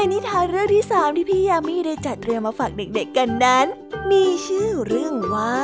[0.00, 3.66] ในนิทานเรื่องที่สามที่พี่ยามีได้จัดเตรียมมาฝากเด็กๆกันนั้น
[4.10, 5.56] มีชื่อเรื่องว่า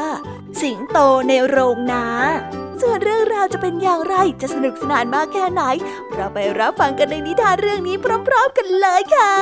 [0.61, 2.07] สิงโตในโรงนา
[2.81, 5.63] ส่วนเรื่องราวจะเป็นอย่างไรจะสนุกสนานมากแค่ไหน
[6.15, 9.35] เราไปรับฟังกันในนิทานเรื่องนี้พร้อม ๆ กันเลยค่ะ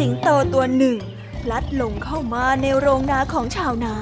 [0.00, 0.96] สิงโตตัวหนึ่ง
[1.42, 3.94] พลัดหลงเข้ามาในโรงนาของชาวนา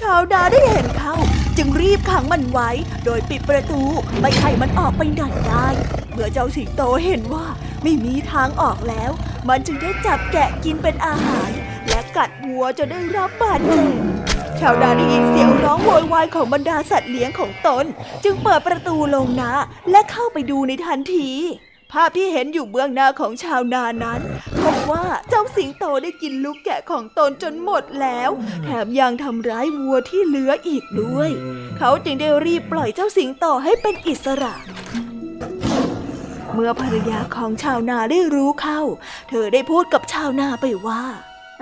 [0.00, 1.14] ชาวนาได้เห็นเขา
[1.56, 2.70] จึงรีบขังมันไว้
[3.04, 3.80] โดยปิดประตู
[4.20, 5.66] ไม่ให้มันออกไปไหนได้
[6.12, 7.46] เมื่อเจ้าสิงโตเห็นว่า
[7.82, 9.10] ไม่มีทางออกแล้ว
[9.48, 11.50] มันจึงได้จับแกะกินเป็นอาหาร
[11.88, 13.92] และกัดวัวจนได้รับบาดเจ็บ
[14.60, 17.84] ชาวนาได้ยินเสียงร้องโวยวายของบรรดาสัตว์เลี้ยงของตน
[18.24, 19.50] จึงเปิดประตูลงนา
[19.90, 21.30] และเข้าไปดูในทันที
[21.92, 24.20] ภาพที่เห็นอยู่เบื้องหน้าของชาวนานั้น
[24.64, 28.30] พบว่าเจ้าสิงโตได้กินลูกแกะของตนจนหมดแล้ว
[28.64, 31.30] แถมยังทำร้ายวัวที่เหลืออีกด้วย
[31.78, 34.54] เขาจึงได้รีบปล่อยเจ้าสิงโตให้เป็นอิสระ
[36.52, 38.80] เมื่อภรรยาของชาวนาได้รู้เข้า
[39.28, 41.02] เธอได้พูดกับชาวนาไปว่า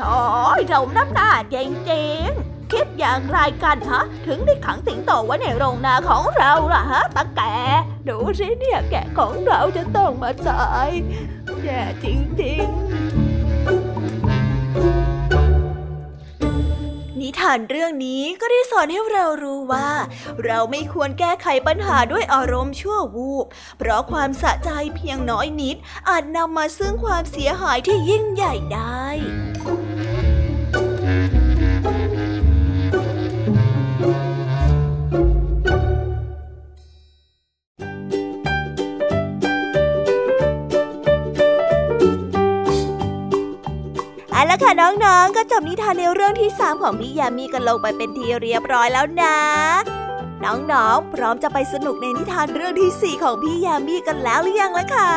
[0.01, 0.19] โอ้
[0.59, 7.41] ยเราน้ำหน้าจริงๆคิดอย่างไรกันฮะ ถึงได้ขังสิงโตไว้ในโรงนาของเราล่ะฮะตาแก
[8.09, 10.91] ดูสิเนี่ยแกะของเราจะต้องมาตาย
[11.67, 12.07] แย่จ
[12.43, 12.75] ริงๆ
[17.21, 19.91] นิทานเรื่องนี้ก็ได้สอนให้เรารู้ว่า
[20.45, 23.47] เราไม่ควรแก้ไขปัญหาด้วยอารมณ์ชั่ววูบ
[23.79, 25.77] เพราะความสะใจเพียงน้อยนิด
[26.09, 29.07] อาจนำมาซึ่งความเสียหายที่ยิ่งใหญ่ได้
[44.81, 49.37] น้องๆ ก็จบนิทานในเรื่องที่สามของพี่ยามีกันลงไปเป็นทีเรียบร้อยแล้วนะ
[50.45, 55.11] น้องๆ พร้อมจะไปสนุกในนิทานเรื่องที่สี่ของพี่ยามีกันแล้วหรือยังล่ะคะ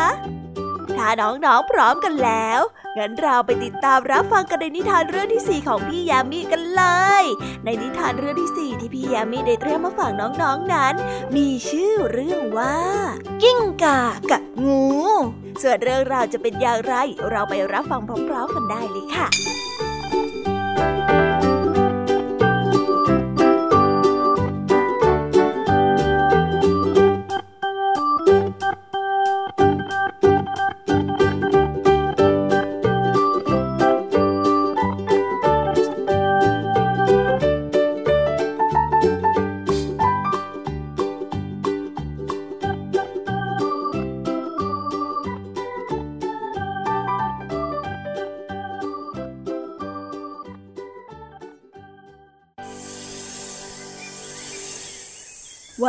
[0.97, 2.61] ถ้าน้องๆพร้อมกันแล้ว
[2.97, 6.83] งั้นเราไปติดตามรับฟังกันในนิทานเรื่องที่สี่ของพี่ยามีกันเล
[7.21, 7.23] ย
[7.65, 10.93] ในนิทานเรื่องที่สี่ที่พี่ยามีได้เตรียมมาฝากน้องๆนนั้น
[11.35, 12.77] มีชื่อเรื่องว่า
[13.41, 14.83] กิ้งก่ากับงู
[15.61, 16.93] ส่วนเรื่องราวจะเป็นอย่างไร
[17.29, 19.27] เราไปรับฟังพร้อมๆกันได้เลยค่ะ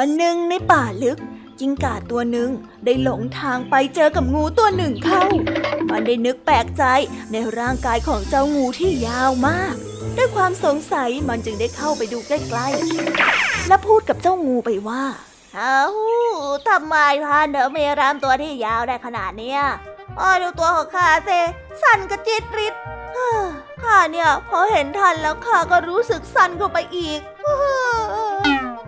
[0.02, 1.18] วันหนึ่งในป่าลึก
[1.60, 2.50] จิงก่าตัวหนึ่ง
[2.84, 5.24] ได้หลงทางไปเจอกับงูตัวหนึ่งเข้า
[5.90, 6.84] มันได้นึกแปลกใจ
[7.32, 9.74] ในร่างกายของเจ้างูที่ยาวมาก
[10.16, 15.04] ด้วยความสงสัยมันจึงได้เข้าไปดูใกล้ๆ และพูดกับเจ้างูไปว่า
[15.54, 15.84] เอ้า
[16.68, 19.60] ทำไมท่านเดอเมรามตัวที่ยาวได้ขนาดเนี้ย
[20.20, 21.30] อ้อดูตัวของข้าเซ
[21.82, 22.74] สั่นกระจิตริด
[23.82, 27.20] ข้าเนี่ยพอเห็นท่านแล้วข้าก็รู้สึกสั่นเข้าไปอีก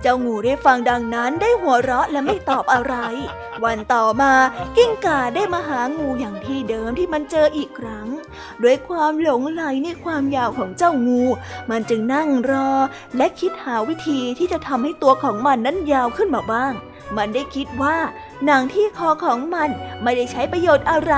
[0.02, 2.94] เจ้างูได้ฟังดังนั้นได้หัวเราะและไม่ตอบอะไร
[3.64, 4.32] วันต่อมา
[4.76, 8.08] กิ้งก่าได้มาหางูอย่างที่เดิมที่มันเจออีกครั้ง
[8.62, 11.22] ด้วยความหลงไหลในความยาวของเจ้างู
[11.70, 12.70] มันจึงนั่งรอ
[13.16, 16.72] และคิดหาวิธีที่จะทำให้ตัวของมันนั้นยาวขึ้นมาบ้าง
[17.16, 17.96] มันได้คิดว่า
[18.46, 19.70] หนังที่คอของมัน
[20.02, 21.14] ไม่ได้ใช้ประโยชน์อะไร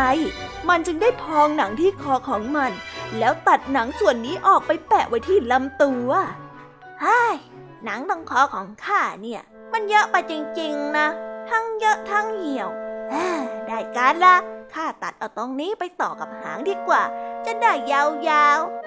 [0.69, 2.71] มันจึงได้พองหนังที่คอของมัน
[3.19, 6.11] แล้วตัดหนังส่วนนี้ออกไปแปะไว้ที่ลำตัว
[7.05, 7.21] ฮ่า
[7.85, 9.43] หนังตรงคอของข้าเนี่ย
[9.73, 11.09] มันเยอะไปจริงๆนะ
[11.51, 12.71] ทั้งเยอะทั้งเหี่ยว
[13.67, 14.37] ได้การละ
[14.75, 17.03] ข้าตัดเอาตรงนี้ไปต่อกับหางดีกว่า
[17.47, 18.87] จะได้ยาวๆ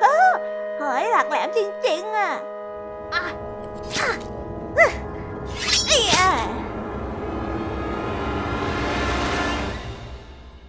[0.79, 2.31] เฮ้ยหลักแหลมจริงๆอะ
[3.13, 3.23] อะ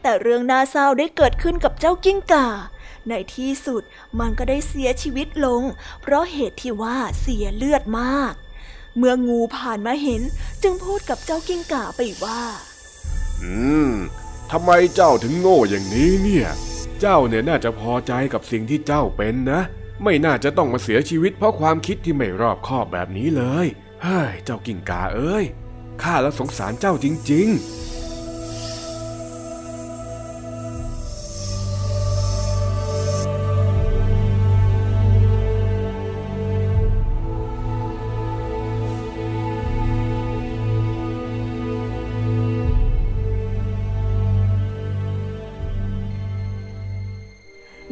[0.02, 2.46] แต่เรื่องน่าเศร้าได้เกิดขึ้นกับเจ้ากิ้งก่า
[3.08, 3.82] ในที่สุด
[4.20, 5.62] มันก็ได้เสียชีวิตลง
[6.02, 8.34] เพราะเหตุที่ว่าเสียเลือดมาก
[8.96, 10.22] เมื่องูผ่านมาเห็น
[10.62, 12.42] จึงพูดกับเจ้ากิ้งก่าไปว่า
[13.42, 13.52] อื
[13.90, 13.92] ม
[14.50, 16.48] ทำไมเจ้าถึงโง่อย่างนี้เนี่ย
[17.00, 19.60] เจ้าเนี่ยน่าจะพอใจกับสิ่งที่เจ้าเป็นนะ
[20.04, 23.66] ไม่น่าจะต้องมาเสียชีวิตเพราะความคิดที่ไม่รอบคอบแบบนี้เลย
[24.02, 25.44] เฮ้ย เจ้ากิ้งกาเอ้ย
[26.02, 27.87] ข้าแล้วสงสารเจ้าจริง ๆ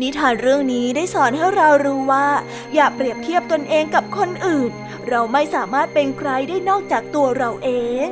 [0.06, 2.28] นิทานเรื่องนี้ได้สอนให้เรารู้ว่า
[2.74, 4.70] อย่าเปรียบเทียบตนเองกับคนอื่น
[5.08, 7.70] เราไม่สามารถเป็นใครได้นอกจากตัวเราเอ
[8.06, 8.08] ง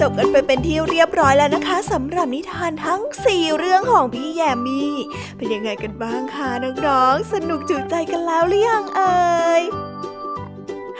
[0.00, 4.92] จบกันไปเป็นที่เรียบร้อยแล้วนะคะสำหรับนิทานทั้ง 4 เรื่องของพี่แยมมี่
[5.36, 6.48] เป็นยังไงกันบ้างคะ
[6.86, 9.62] น้องๆสนุกจุใจกันแล้วหรือยังเอ่ย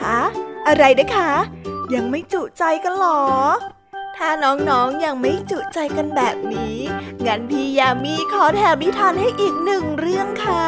[0.03, 0.21] ฮะ
[0.67, 1.31] อะไรนะคะ
[1.93, 3.21] ยังไม่จุใจกันหรอ
[4.17, 6.77] ถ้าน้องๆยังไม่จุใจกันแบบนี้
[7.25, 10.65] งั้นพี่ยามีขอแถมนิทานให้อีกหนึ่งเรื่องค่ะ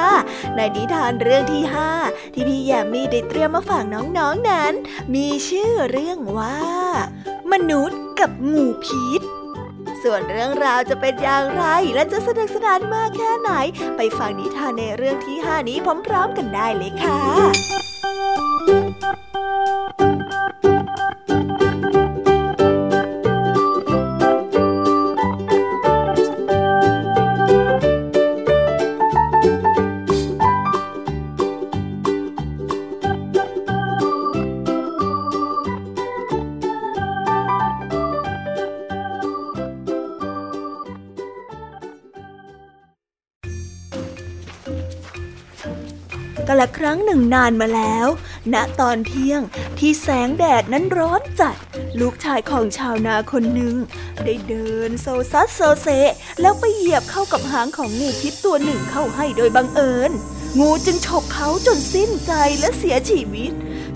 [0.55, 1.91] ในนิทานเรื่องที่ห้า
[2.33, 4.73] ที่พี่ยามีได้เตรียมมาฝากน้องๆนนั้น
[5.13, 6.57] มีชื่อเรื่องว่า
[7.53, 9.21] มนุษย์กับงูพิษ
[10.03, 13.51] ส่วนเรื่องราวจะเป็นอย่างไรและจะสนุกสนานมากแค่ไหน
[13.97, 15.77] ไปฟังนิทานในเรื่องที่ห้านี้
[16.07, 17.19] พร้อมๆกันได้เลยค่ะ
[46.63, 48.07] ละครั้งหนึ่งนานมาแล้ว
[48.53, 49.41] ณ ตอนเที่ยง
[49.79, 51.55] ที่แสงแดดนั้นร้อนจัด
[51.99, 53.75] ลูกชายของชาวนาคนหนึ่ง
[54.23, 55.87] ได้เดินโซซัสโซเซ
[56.41, 60.11] แล้วไปเหยียบเข้ากับหางของงูพิษตัวหนึ่งเข้าให้โดยบังเอิญ
[60.59, 63.51] งูจึงฉกเขาจนสิ้นใจและเสียชีวิต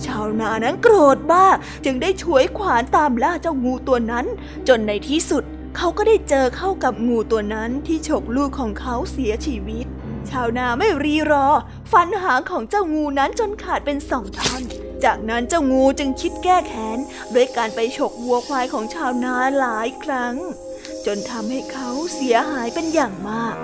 [0.06, 4.26] ชาวนานั้นโกรธมากจึงได้ฉวยขวานตามล่าเจ้างูตัวนั้น
[4.68, 5.44] จนในที่สุด
[5.78, 9.88] เขาก็ได้เจอเข้ากับงูตัวนั้นที่ฉกลูกของเขาเสียชีวิต
[10.32, 11.48] ชาวนาไม่รีรอ
[11.92, 14.64] ฟันหางของเจ้างูนั้นจนขาดเป็นสองท่อน
[15.04, 16.98] จากนั้นเจ้างูจึงคิดแก้แค้น
[17.36, 20.36] ด้วยการไปฉกวัวควายของชาวนาหลายครั้ง
[21.06, 23.56] จนทำให้เขาเสียหายเป็นอย่างมาก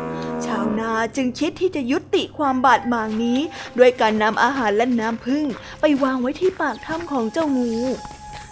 [0.46, 3.40] ชาวนาจึงคิดที่จะยุติความบาดหมางนี้
[3.80, 5.46] ด้วยการนำอาหารและน้ำพึ่ง
[5.82, 7.74] ไปวางไว้ที่ปากถ้ำของเจ้างู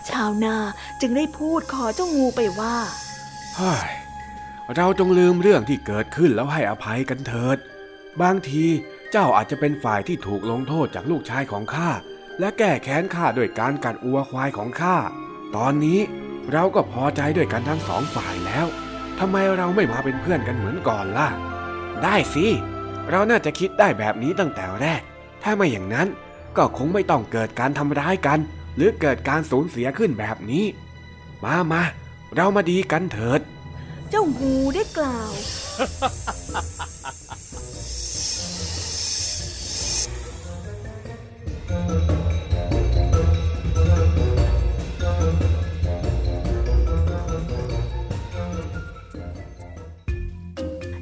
[0.09, 0.55] ชาวนา
[1.01, 2.78] จึงได้พูดขอเจ้างูไปว่า
[3.55, 3.89] เฮ้ย
[4.76, 7.57] เราจงลืมเรื่องที่เกิดขึ้นแล้วให้อภัยกันเถิด
[8.22, 8.66] บางที
[9.12, 11.89] เจ้าอาจจะเป็นฝ่ายที่ถูกลงโทษจากลูกชายของข้า
[12.39, 14.97] และแก้แค้นข้าด้วยการกัดอัวควายของข้า
[15.55, 15.99] ตอนนี้
[16.51, 18.66] เราก็พอใจด้วยกันทั้งสองฝ่ายแล้ว
[19.20, 21.28] ทำไมเราไม่มาเป็นเพื่อนกันเหมือนก่อนล่ะ
[22.03, 22.47] ได้สิ
[23.09, 25.01] เราน่าจะคิดได้แบบนี้ตั้งแต่แรก
[25.43, 26.07] ถ้าไม่อย่างนั้น
[26.57, 28.39] ก็คงไม่ต้องเกิดการทำร้ายกัน
[28.76, 30.66] หรือเกิดการสูญเสียขึ้นแบบนี้
[31.43, 31.84] มามา
[32.36, 33.41] เรามาดีกันเถิด
[34.09, 35.32] เจ้างูได้กล่าว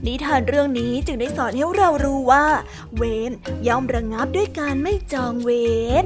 [0.06, 2.46] นิทานเรื่องนี้จึงได้สอนให้เรารู้ว่า
[2.96, 3.32] เวร
[3.68, 5.50] ย่อมระงงับด้วยการไม่จองเว
[6.04, 6.06] ร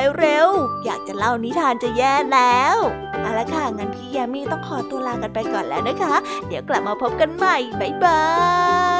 [0.17, 0.47] เร็ว
[0.85, 2.77] อยากจะเล่านิทานจะแย่แล้ว
[3.21, 6.15] เอาละค่ะงั้นพี่ยามีต้องขอตัวลากันไปก่อนแล้วนะคะ
[6.47, 8.23] เดี๋ยวกลับมาพบกันใหม่บ๊ายบา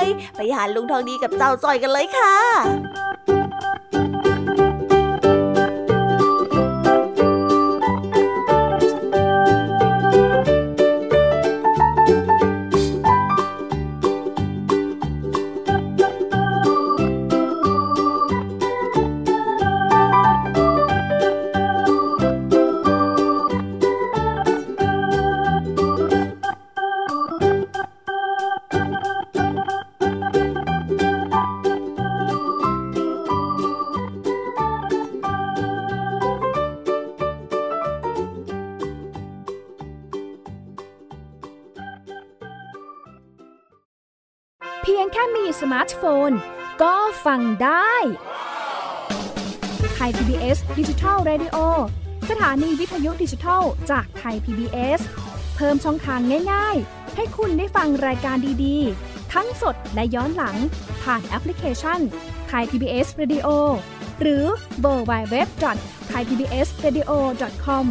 [0.04, 2.36] ยไปหาลุงทองดีกับเจ้าจอยกันเลยค่ะ
[48.02, 51.58] ได้ Thai PBS Digital Radio
[52.30, 55.00] สถานีวิทยุดิจิทัลจากไทย PBS
[55.56, 56.20] เพิ่มช่องทาง
[56.52, 60.58] ง่ายๆ ให้คุณได้ฟังรายการดีๆ ทั้งสดและย้อนหลัง
[61.04, 62.00] ผ่านแอปพลิเคชัน
[62.48, 63.48] ไทย PBS Radio
[64.22, 64.44] หรือ
[64.80, 65.48] เวอร์บายเว็บ
[66.10, 67.12] ไทยพีบีเอสเรดิโอ
[67.66, 67.86] คอม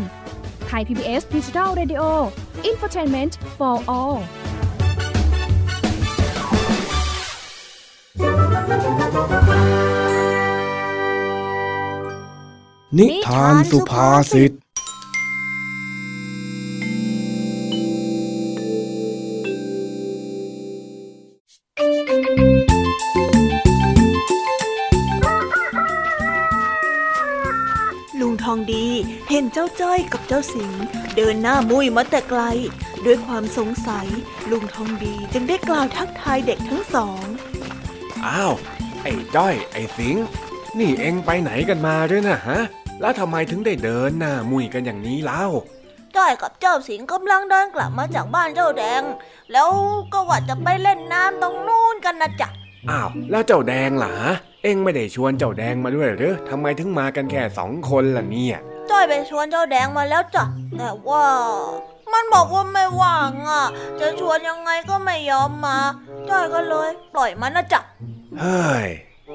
[0.66, 2.02] ไทยพีบีเอสดิจิทัลเรดิโอ
[2.66, 4.18] อินฟอร์ทนเมนต์ for all
[12.98, 28.86] นิทานสุภาษิต ลุงทองดี
[29.30, 30.82] เห็นเจ้าจ้อยกับเจ้าสิงห์
[31.16, 32.42] เดินหน้ามุ้ยมาแต่ไกล
[33.04, 34.06] ด้วยความสงสัย
[34.50, 37.24] ลุงทองดีจึงได้กล่าวทักทายเด็กทั้งสอง
[38.26, 38.52] อ้าว
[39.02, 40.24] ไอ้จ้อย ไอ้สิงห์
[40.78, 42.60] นี่เอ็งไปไหนกันมาด้วยนะฮะ
[43.00, 45.44] แล้วทำไมถึงได้เดินหน้ามุยกันอย่างนี้เล่า
[46.16, 49.02] จ้อยกับเจ้าสิงห์กำลังเดินกลับมาจากบ้านเจ้าแดง
[49.52, 49.68] แล้ว
[50.12, 52.48] ก็ว่าจะไปเล่นน้ำตรงนู้นกันนะจ๊ะ
[52.90, 58.58] อ้าวแล้วเจ้าแดงล่ะฮะเอ็งไม่ได้ชวนเจ้าแดงมาด้วยหรือทำไมถึงมากันแค่สองคนล่ะเนี่ย
[58.90, 60.44] จ้อยไปชวนเจ้าแดงมาแล้วจ้ะ
[60.78, 61.24] แต่ว่า
[62.12, 63.64] มันบอกว่าไม่ว่างอะ
[64.00, 65.78] จะชวนยังไงก็ไม่ยอมมา
[66.28, 67.80] จ้อยก็เลย ปล่อยมันนะจ๊ะ
[68.40, 68.88] เฮ้ย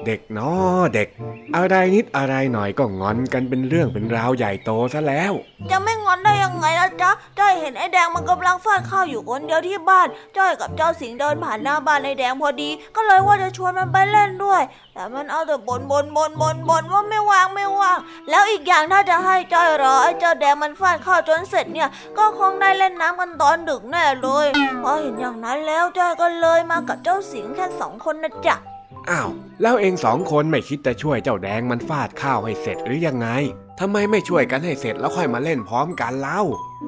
[0.04, 1.08] เด็กเนาะเด็ก
[1.56, 5.32] อะไรนิดอะไรหน่อยก็งอนกันเป็นเรื่องเป็นราวใหญ่โตซะแล้ว
[5.70, 14.62] จะไม่งอนได้ยังไงล่ะจ๊ะจ้อยเห็นไอ้แดงมันกำลังฟาดข้าวอยู่คนเดียวที่บ้านจ้อยกับเจ้าสิงเดินผ่านหน้าบ้านไอ้แดงพอดี ก็เลยว่าจะชวนมันไปเล่นด้วย
[14.94, 17.98] แต่มันเอาแต่บ่นบ่นบ่นบ่นบ่นว่าไม่ว่างไม่ว่าง
[18.30, 21.88] แล้วอีกอย่างถ้าจะให้จ้อยรอไอ้เจ้าแดงมันฟาดข้าวจนเสร็จเนี่ย
[22.18, 24.46] ก็คงได้เล่นน้ำกันตอนดึกแน่เลย
[24.82, 28.56] พอเห็นอย่างนั้นแล้วจ้อยก็เลยมากับเจ้าสิงแค่สองคนนะจ๊ะ
[29.10, 29.30] อ้าว
[29.62, 33.28] แล้วเองสองคนไม่คิดจะช่วยเจ้าแดงมันฟาดข้าวให้เสร็จหรือยังไง
[33.80, 36.40] ทำไมไม่ช่วยกันให้เสร็จแล้วค่อยมาเล่นพร้อมกันเล่า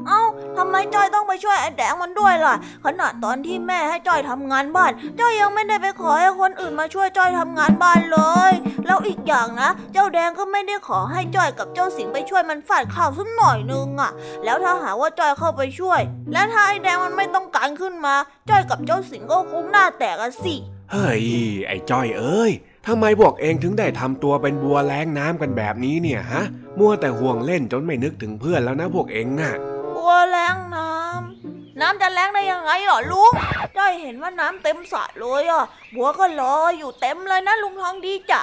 [0.07, 0.23] เอ้า
[0.57, 2.55] ทำไมจ้อยต้องไปช่วยไอ้แดงมันด้วยล่ะ
[2.85, 4.91] ขนาดตอนที่แม่ให้จ้อยทำงานบ้าน
[5.21, 8.19] จ้อยยังไม่ได้ไปขอให้คนอื่นมาช่วยจ้อยทำงานบ้านเล
[8.51, 8.53] ย
[8.87, 14.11] แล้วอีกอย่างนะ เจ้าแดงก็ไม่ได้ขอให้จ้อยกับเจ้าสิงไปช่วยมันฝาดข้าวสักหน่อยนึงอะ
[14.45, 16.01] แล้วถ้าหาว่าจ้อยเข้าไปช่วย
[16.33, 18.15] แล้วถ้าไอ้แดงมันไม่ต้องการขึ้นมา
[18.51, 20.57] จ้อยกับเจ้าสิงก็คงหน้าแตกอะสิ
[20.93, 21.23] เฮ้ย
[21.67, 22.53] ไอ้จ้อยเอ้ย
[22.87, 26.45] ทำไมพวกเองถึงได้ทำตัวเป็นบัวแล้งน้ำกันแบบนี้เนี่ยฮะ
[26.79, 29.53] มัวแต่ห่วงเล่นจนไม่นึกถึงเพื่อนแล้วนะพวกเองน่ะ
[29.97, 33.33] บัวแรงน้ำ น้ำจะแรงได้ยังไงเหรอลุง
[33.77, 35.65] จ้อยเห็นว่าน้ำเต็มสระเลยอะ
[35.95, 38.43] บัวก็ลอยอยู่เต็มเลยนะลุงทองดีจ๋า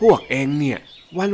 [0.00, 0.78] พวกเองเนี่ย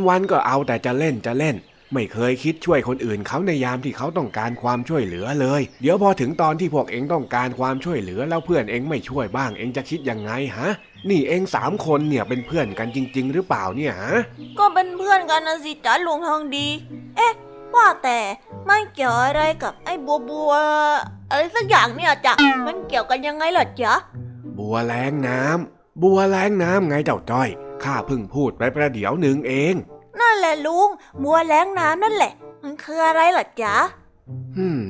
[0.08, 1.56] วันๆก็เอาแต่จะเล่นจะเล่น
[1.94, 10.68] ไม่เคยคิดช่วยคนอื่นเขาในยามที่เขาต้องการความช่วยเหลือเลย เดี๋ยวพอถึงตอนที่พวกเองต้องการความช่วยเหลือแล้วเพื่อนเองไม่ช่วยบ้าง เองจะคิดยังไงฮะ
[11.10, 14.14] นี่เองสามคนเนี่ยเป็นเพื่อนกันจริง ๆ หรือเปล่าเนี่ยฮะ
[14.58, 16.66] ก็เป็นเพื่อนกันนะสิจ๋าลุงทองดี
[17.16, 17.32] เอ๊ะ
[17.74, 18.18] ว่าแต่
[18.68, 20.52] มันเกี่ยวอะไรกับไอ้บัวบัว
[21.30, 22.34] อะไรสักอย่างเนี่ยจ๊ะ
[22.66, 23.94] มันเกี่ยวกันยังไงเหรอจ๊ะ
[24.58, 27.48] บัวแล้งน้ำบัวแล้งน้ำไงเจ้าจ้อย
[27.84, 29.74] ข้าเพิ่งพูดไปประเดี๋ยวหนึ่งเอง
[30.20, 30.88] นั่นแหละลุง
[31.22, 32.32] บัวแล้งน้ำนั่นแหละ
[32.62, 33.76] มันคืออะไรเหรอจ๊ะ
[34.56, 34.82] ฮึม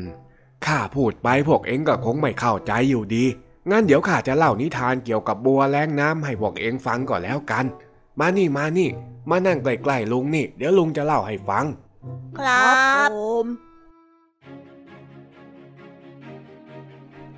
[0.66, 3.24] ข้าพูดไปพวกเองก็คงไม่เข้าใจอยู่ดี
[3.70, 7.64] งั้นเดี๋ยวข้าจะเล่านิทานเกี่ยวกับบัวแล้งน้ำให้พวกเองฟังก่อนแล้วกัน
[8.20, 8.88] มานี่มานี่
[9.30, 11.64] มานั่งใกล้ๆลุงนี่ เดี๋ยวลุงจะเล่าให้ฟัง
[12.38, 12.72] ครั
[13.06, 13.46] บผม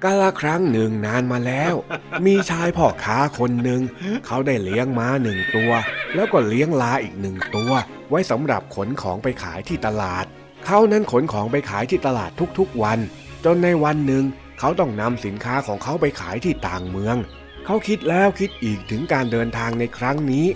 [0.05, 1.75] กาละครั้งหนึ่งนานมาแล้ว
[2.27, 3.81] มีชายพ่อค้าคนหนึ่ง
[4.27, 5.73] เขาได้เลี้ยงม้าหนึ่งตัว
[6.15, 7.73] แล้วก็เลี้ยงลาอีกหนึ่งตัว
[8.09, 10.25] ไว้สำหรับขนของไปขายที่ตลาด
[10.67, 12.99] เขานั้นขนของไปขายที่ตลาดทุกๆวัน
[13.45, 14.25] จนในวันหนึ่ง
[14.59, 17.17] เขาต้องนำสินค้าของเขาไปขายที่ต่างเมือง
[17.67, 20.47] เขาคิดแล้วคิดอีกถึงการเดินทางในครั้งนี้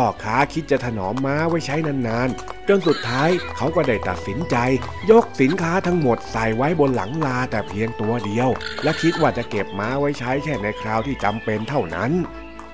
[0.00, 4.56] พ่อค้าคิดจะถนอมม้าไว้ใช้นานๆ จนสุดท้ายเขาก็ได้ตัดสินใจ
[5.10, 8.48] ยกสินค้าทั้งหมดใส่ไว้บนหลังลาแต่เพียงตัวเดียว
[8.82, 12.12] และคิดว่าจะเก็บม้าไว้ใช้แค่ในคราวที่จำเป็นเท่านั้น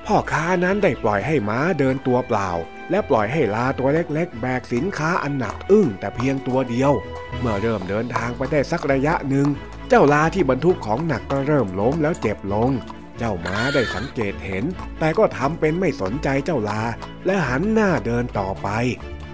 [0.06, 2.50] พ่อค้านั้นได้ปล่อยให้ม้าเดินตัวเปล่า
[2.90, 6.92] และปล่อยให้ลาตัวเล็กๆ แบกสินค้าอันหนักอึ้งแต่เพียงตัวเดียว
[7.40, 9.46] เมื่อเริ่มเดินทางไปได้สักระยะหนึ่ง
[9.88, 12.70] เจ้าลาที่บรรทุกของหนักก็เริ่มล้มแล้วเจ็บลง
[13.18, 14.64] เจ้าม้าได้สังเกตเห็น
[14.98, 16.82] แต่ก็ทำเป็นไม่สนใจเจ้าลา
[17.26, 18.68] และหันหน้าเดินต่อไป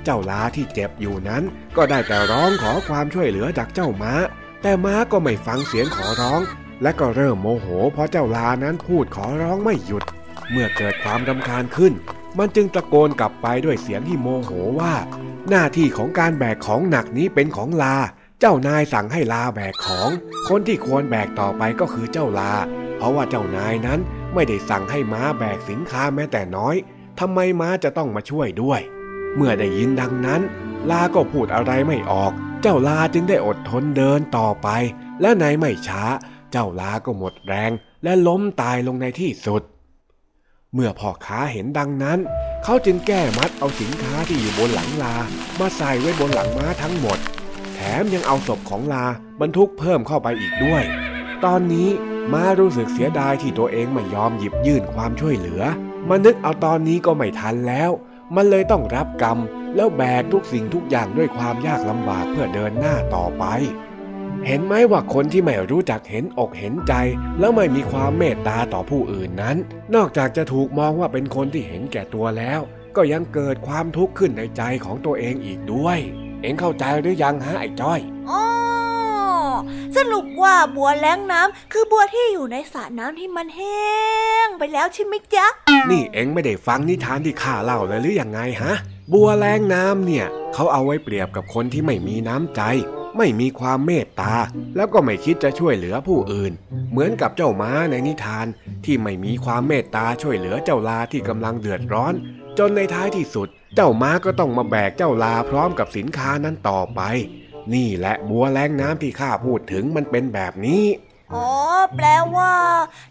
[0.05, 1.43] เจ้าลาที่เจ็บอยู่นั้น
[1.76, 4.14] ก็ได้แต่ร้องขอความช่วยเหลือจากเจ้าม้า
[4.62, 6.41] แต่ม้าก็ไม่ฟังเสียงขอร้อง
[6.83, 10.05] และก็เริ่มโมโห เพราะเจ้าลานั้นพูดขอร้องไม่หยุด
[10.51, 11.93] เมื่อเกิดความรำคาญขึ้น
[12.39, 14.51] มันจึงตะโกนกลับไปด้วยเสียงที่โมโห
[14.81, 14.95] ว่า
[15.49, 17.97] หน้าที่ของการแบกของหนักนี้เป็นของลา
[18.41, 20.09] เจ้านายสั่งให้ลาแบกของ
[20.49, 22.53] คนที่ควรแบกต่อไปก็คือเจ้าลา
[22.99, 24.01] เพราะว่าเจ้านายนั้น
[24.34, 26.74] ไม่ได้สั่งให้ม้าแบกสินค้าแม้แต่น้อย
[27.20, 28.80] ทำไมม้าจะต้องมาช่วยด้วย
[29.36, 30.40] เมื่อได้ยินดังนั้น
[30.90, 32.32] ลาก็พูดอะไรไม่ออก
[32.62, 34.68] เจ้าลาจึงได้อดทนเดินต่อไป
[35.20, 36.05] และในไม่ช้า
[36.53, 37.70] เจ้าลาก็หมดแรง
[38.05, 39.62] และล้มตายลงในที่สุด
[40.74, 42.18] เมื่อพ่อค้าเห็นดังนั้น
[42.64, 45.16] เขาจึงแก้มัดเอาสินค้าที่อยู่บนหลังลา
[45.61, 47.18] มาใส่ไว้บนหลังม้าทั้งหมด
[47.74, 49.05] แถมยังเอาศพของลา
[49.40, 50.82] บรรทุกเพิ่มเข้าไปอีกด้วย
[51.44, 51.88] ตอนนี้
[52.33, 55.62] มารู้สึกเสียดายที่ตัวเองไม่ยอมหยิบยื่นความช่วยเหลือ
[56.09, 57.91] มานึกเอาตอนนี้ก็ไม่ทันแล้ว
[58.35, 59.39] มันเลยต้องรับกรรม
[59.76, 63.45] แล้วแบกทุกสิ่งทุกอย่างด้วยความยากลำบากเพื่อเดินหน้าต่อไป
[64.47, 66.95] เห็นไหมว่าคนที่ไม่รู้จักเห็นอกเห็นใจ
[67.39, 69.57] แล้วไม่มีความเมตตาต่อผู้อื่นนั้น
[69.95, 72.61] นอกจากจะถูกมองว่าเป็นคนที่เห็นแก่ตัวแล้ว
[72.97, 75.99] ก็ยังเกิดความทุกข์ขึ้นในใจของตัวเองอีกด้วย
[76.43, 78.01] เอ็งเข้าใจหรือยังฮะไอ้จ้อย
[78.31, 78.57] อ๋อ
[79.99, 83.88] สรุปว่าบัวแล้งน้ำคือบัวที่อยู่ในสระน้ำที่มันแห้
[84.46, 85.46] งไปแล้วใช่ไหมจ๊ะ
[85.90, 88.74] นี่เอ็งไม่ได้ฟังนิทานที่ข้าเล่าเลยหรือยังไงฮะ
[89.12, 92.62] บัวแรงน้ำเนี่ยเขาเอาไว้เปรียบกับคนที่ไม่มีน้ำใจ
[93.18, 94.34] ไม่มีความเมตตา
[94.76, 96.53] แล้วก็ไม่คิดจะช่วยเหลือผู้อื่น
[96.90, 98.46] เหมือนกับเจ้าม้าในนิทาน
[98.84, 102.14] ที่ไม่มีความเมตตาช่วยเหลือเจ้าลาที่กำลังเดือดร้อน
[102.59, 107.01] จนในท้ายที่สุด เจ้าม้าก็ต้องมาแบกเจ้าลาพร้อมกับสินค้านั้นต่อไป
[107.74, 110.84] นี่แหละบัวแรงน้ำที่ข้าพูดถึงมันเป็นแบบนี้
[111.34, 111.48] อ๋อ
[111.96, 112.06] แปล
[112.36, 112.54] ว่า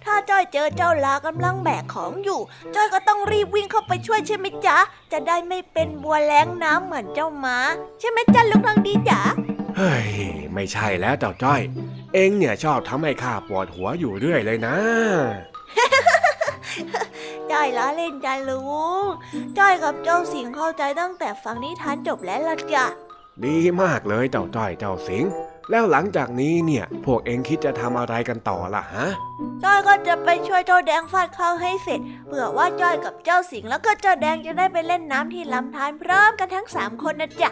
[0.03, 2.39] ถ้าจ้อยเจอเจ้าลากำลังแบกของอยู่
[2.75, 4.77] จ้อยก็ต้องรีบวิ่งเข้าไปช่วยใช่ไหมจ๊ะ
[5.11, 7.57] จะได้ไม่เป็นบัวแล้งน้ำเหมือนเจ้าม้า
[7.99, 9.21] ใช่ไหมจ๊ะลุงทองดีจ๋า
[9.77, 10.09] เฮ้ย
[10.53, 11.61] ไม่ใช่แล้วเจ้าจ้อย
[12.13, 14.75] เองเนี่ยชอบทำให้ข้าปวดหัวอยู่เรื่อยเลยนะ
[17.51, 18.59] จ้อยล้อเล่นจ้ะลุ
[19.03, 19.05] ง
[19.57, 22.85] จ้อยกับเจ้าสิงเข้าใจตั้งแต่ฟังนิทานจบแล้วละจ้ะ
[23.45, 25.25] ดีมากเลยเจ้าจ้อยเจ้าสิง
[25.69, 29.07] แล้วหลังจากนี้เนี่ย พวกเองคิดจะทำอะไรกันต่อล่ะฮะ
[29.63, 37.49] จ้อยก็จะไปช่วยเจ้าแดงฟาดข้าวให้เสร็จ เผื่อว่าจ้อยกับเจ้าสิงแล้วก็เจ้าแดงจะได้ไปเล่นน้ำที่ลำธารพร้อมกันทั้งสามคนนะจ๊ะ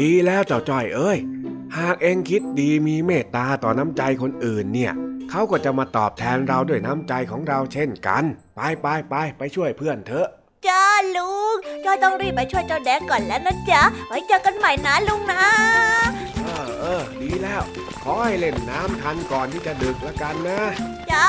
[0.00, 1.18] ดีแล้วเจ้าจ้อยเอ้ย
[1.78, 4.92] หากเองคิดดีมีเมตตาต่อน้ำใจคนอื่นเนี่ย
[5.30, 8.24] เขาก็จะมาตอบแทนเราด้วยน้ำใจของเราเช่นกัน
[8.56, 10.28] ไปไปไปไปช่วยเพื่อนเถอะ
[10.66, 10.84] จ้า
[11.16, 15.42] ลุงจ้อยต้องรีบไปช่วยเจ้าแดงก่อนแล้วนะจ๊ะ ไว้เจอกันใหม่นะลุงนะ
[16.42, 17.62] เออเออดีแล้ว
[18.02, 20.60] ขอให้เล่นน้ำทันก่อนที่จะดึกแล้วกันนะ
[21.12, 21.28] จ้า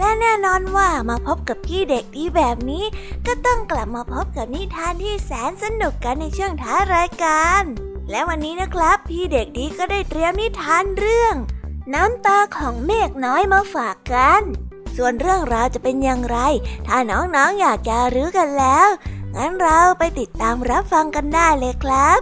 [0.00, 2.84] และแน่นอนว่ามาพบกับพี่เด็กดีแบบนี้
[3.26, 7.62] ก็ต้องกลับมาพบกับนิทานที่แสนสนุกกันในช่วงท้ารายการ
[8.10, 11.34] และวันนี้นะครับ พี่เด็กดีก็ได้เตรียมนิทานเรื่อง
[11.94, 14.42] น้ำตาของเมฆน้อยมาฝากกัน
[14.96, 16.38] ส่วนเรื่องราวจะเป็นอย่างไร
[16.86, 18.88] ถ้าน้องๆออยากจะรู้กันแล้ว
[19.36, 22.20] งั้นเราไปติดตามรับฟังกันได้เลยครับ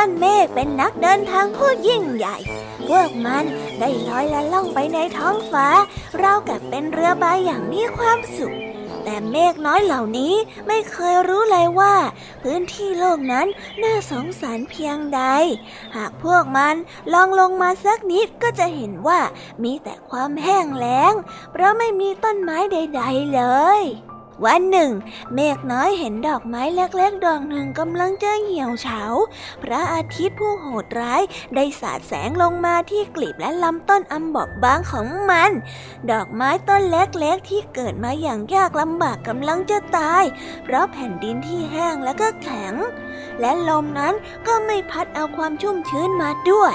[0.00, 2.36] ก้อนเมฆเป็นนักเดินทางผู้ยิ่งใหญ่
[2.88, 3.44] พวกมัน
[3.80, 5.66] ได้ลอยละล่องไปในท้องฟ้า
[6.18, 8.54] เรากับเป็นเรือใบอย่างมีความสุข
[9.04, 10.34] แต่เมฆน้อยเหล่านี้
[10.66, 11.94] ไม่เคยรู้เลยว่า
[12.42, 13.46] พื้นที่โลกนั้น
[13.82, 15.22] น่าสงสารเพียงใด
[15.96, 16.74] หากพวกมัน
[17.12, 19.20] ลองลงมาสักนิดก็จะเห็นว่า
[19.62, 21.14] มีแต่ความแห้งแล้ง
[21.52, 23.42] เพราะไม่มีต้นไม้ใด ๆ เล
[23.80, 23.82] ย
[24.44, 24.90] วันหนึ่ง
[25.34, 29.02] เมฆน้อยเห็นดอกไม้เล็กๆ ดอกหนึ่งกำลังจะเหี่ยวเฉา
[29.62, 31.22] พระอาทิตย์ผู้โหดร้าย
[31.54, 35.50] ได้สาดแสงลงมาที่กลีบและลำต้นอันบอบบางของมัน
[36.10, 40.24] ดอกไม้ต้นเล็กๆ ที่เกิดมาอย่างยากลำบากกำลังจะตาย
[40.64, 42.74] เพราะแผ่นดินที่แห้งและก็แข็ง
[43.40, 44.14] และลมนั้น
[44.46, 46.74] ก็ไม่พัดเอาความชุ่มชื้นมาด้วย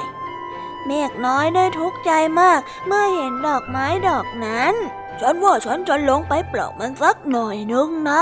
[0.86, 2.12] เมฆน้อยได้ทุกข์ใจ
[2.42, 4.74] มากเมื่อเห็นดอกไม้ดอกนั้น
[5.22, 8.22] ฉันว่าฉันจะลงไปปลอกมันสักหน่อยนึงนะ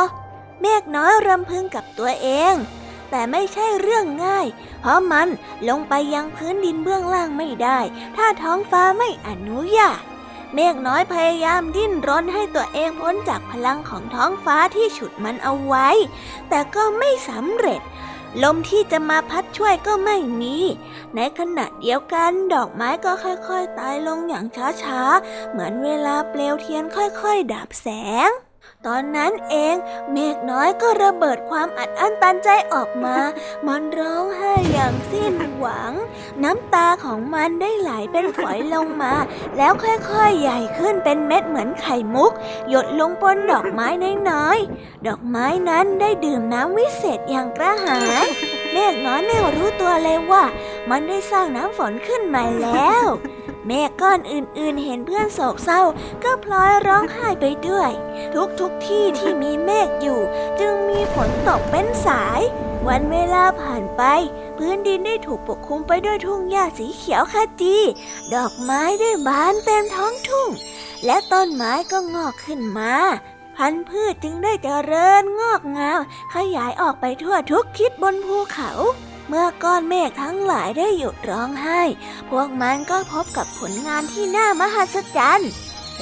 [0.62, 2.56] เมฆน้อยรำพึงกับตัวเอง
[3.10, 4.48] แต่ไม่ใช่เรื่องง่าย
[4.82, 5.28] เพราะมัน
[5.70, 7.80] ลงไปยังพื้นดินเบื้องล่างไม่ได้
[8.18, 10.02] ถ้าท้องฟ้าไม่อนุญาต
[10.56, 15.90] เมฆน้อยพยายามดิ้นรนให้ตัวเองพ้นจากพลังของท้องฟ้าที่ฉุดมันเอาไว้
[16.50, 17.82] แต่ก็ไม่สำเร็จ
[18.44, 20.58] ลมที่จะมาพัดช่วยก็ไม่มี
[21.16, 24.46] ในขณะเดียวกันดอกไม้ก็ค่อยๆตายลงอย่าง
[24.84, 27.88] ช้าๆ เหมือนเวลาเปลวเทียนค่อยๆ ดับแส
[28.28, 28.30] ง
[28.88, 29.76] ตอนนั้นเอง
[30.12, 33.18] เมฆน้อยก็ระเบิดความอัดอั้นตันใจออกมา
[33.68, 35.92] มันร้องไห้อย่างสิ้นหวัง
[36.44, 39.14] น้ำตาของมันได้ไหลเป็นฝอยลงมา
[39.58, 42.32] แล้วค่อยๆใหญ่ขึ้นเป็นเม็ดเหมือนไข่มุก
[42.70, 43.88] หยดลงบนดอกไม้
[44.30, 48.26] น้อยๆ ดอกไม้นั้นได้ดื่มน้ำวิเศษอย่างกระหาย
[48.72, 50.44] เมฆน้อยไม่รู้ตัวเลยว่า
[50.90, 53.06] มันได้สร้างน้ำฝนขึ้นมาแล้ว
[53.68, 55.82] เมฆก้อนอื่นๆ เห็นเพื่อนโศกเศร้า
[56.24, 57.92] ก็พลอยร้องไห้ไปด้วย
[58.60, 60.20] ทุกๆทที่ที่มีเมฆอยู่
[60.60, 62.42] จึงมีฝนตกเป็นสาย
[62.88, 64.04] วันเวลาผ่านไป
[64.58, 67.78] พื้นดินได้ถูกปกคลุมไปด้วยทุ่งหญ้าสีเขียวขจี
[68.34, 70.50] ดอกไม้ได้บานเต็มท้องทุ่ง
[71.06, 72.94] และต้นไม้ก็งอกขึ้นมา
[73.56, 76.00] พันธุ์พืชจึงได้เจริญงอกงาม
[76.36, 78.72] ขยายออกไปทั่วทุกทิศบนภูเขา
[79.34, 81.82] เมื่อก้อนเมฆทั้งหลายได้หยุดร้องไห้
[82.30, 85.50] พวกมันก็พบกับผลงานที่น่ามหัศจรรย์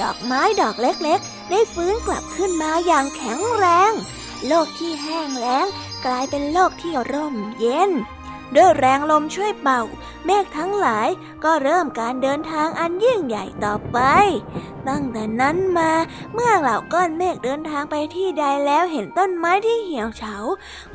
[0.00, 3.92] ดอกไม้ดอกเล็กๆ ได้ฟื้นกลับขึ้นมาอย่างแข็งแรง
[4.46, 5.66] โลกที่แห้งแล้ง
[6.04, 7.90] กลายเป็นโลกที่ร่มเย็น
[8.56, 9.82] ด้วยแรงลมช่วยเป่า
[10.24, 11.08] เมฆทั้งหลาย
[11.44, 13.98] ก็เริ่มการเดินทางอันยิ่งใหญ่ต่อไป
[14.88, 15.90] ตั้งแต่นั้นมา
[16.34, 20.36] เมื่อเหล่าก้อนเมฆเดินทางไปที่ใดแล้วเห็นต้นไม้ที่เหี่ยวเฉา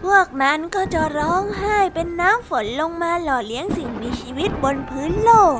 [0.03, 5.59] พวกนั้นก็จะร้องไห้เป็นน้ำฝนลงมาหล่อเลี้ยงสิ่งมีชีวิตบนพื้นโลก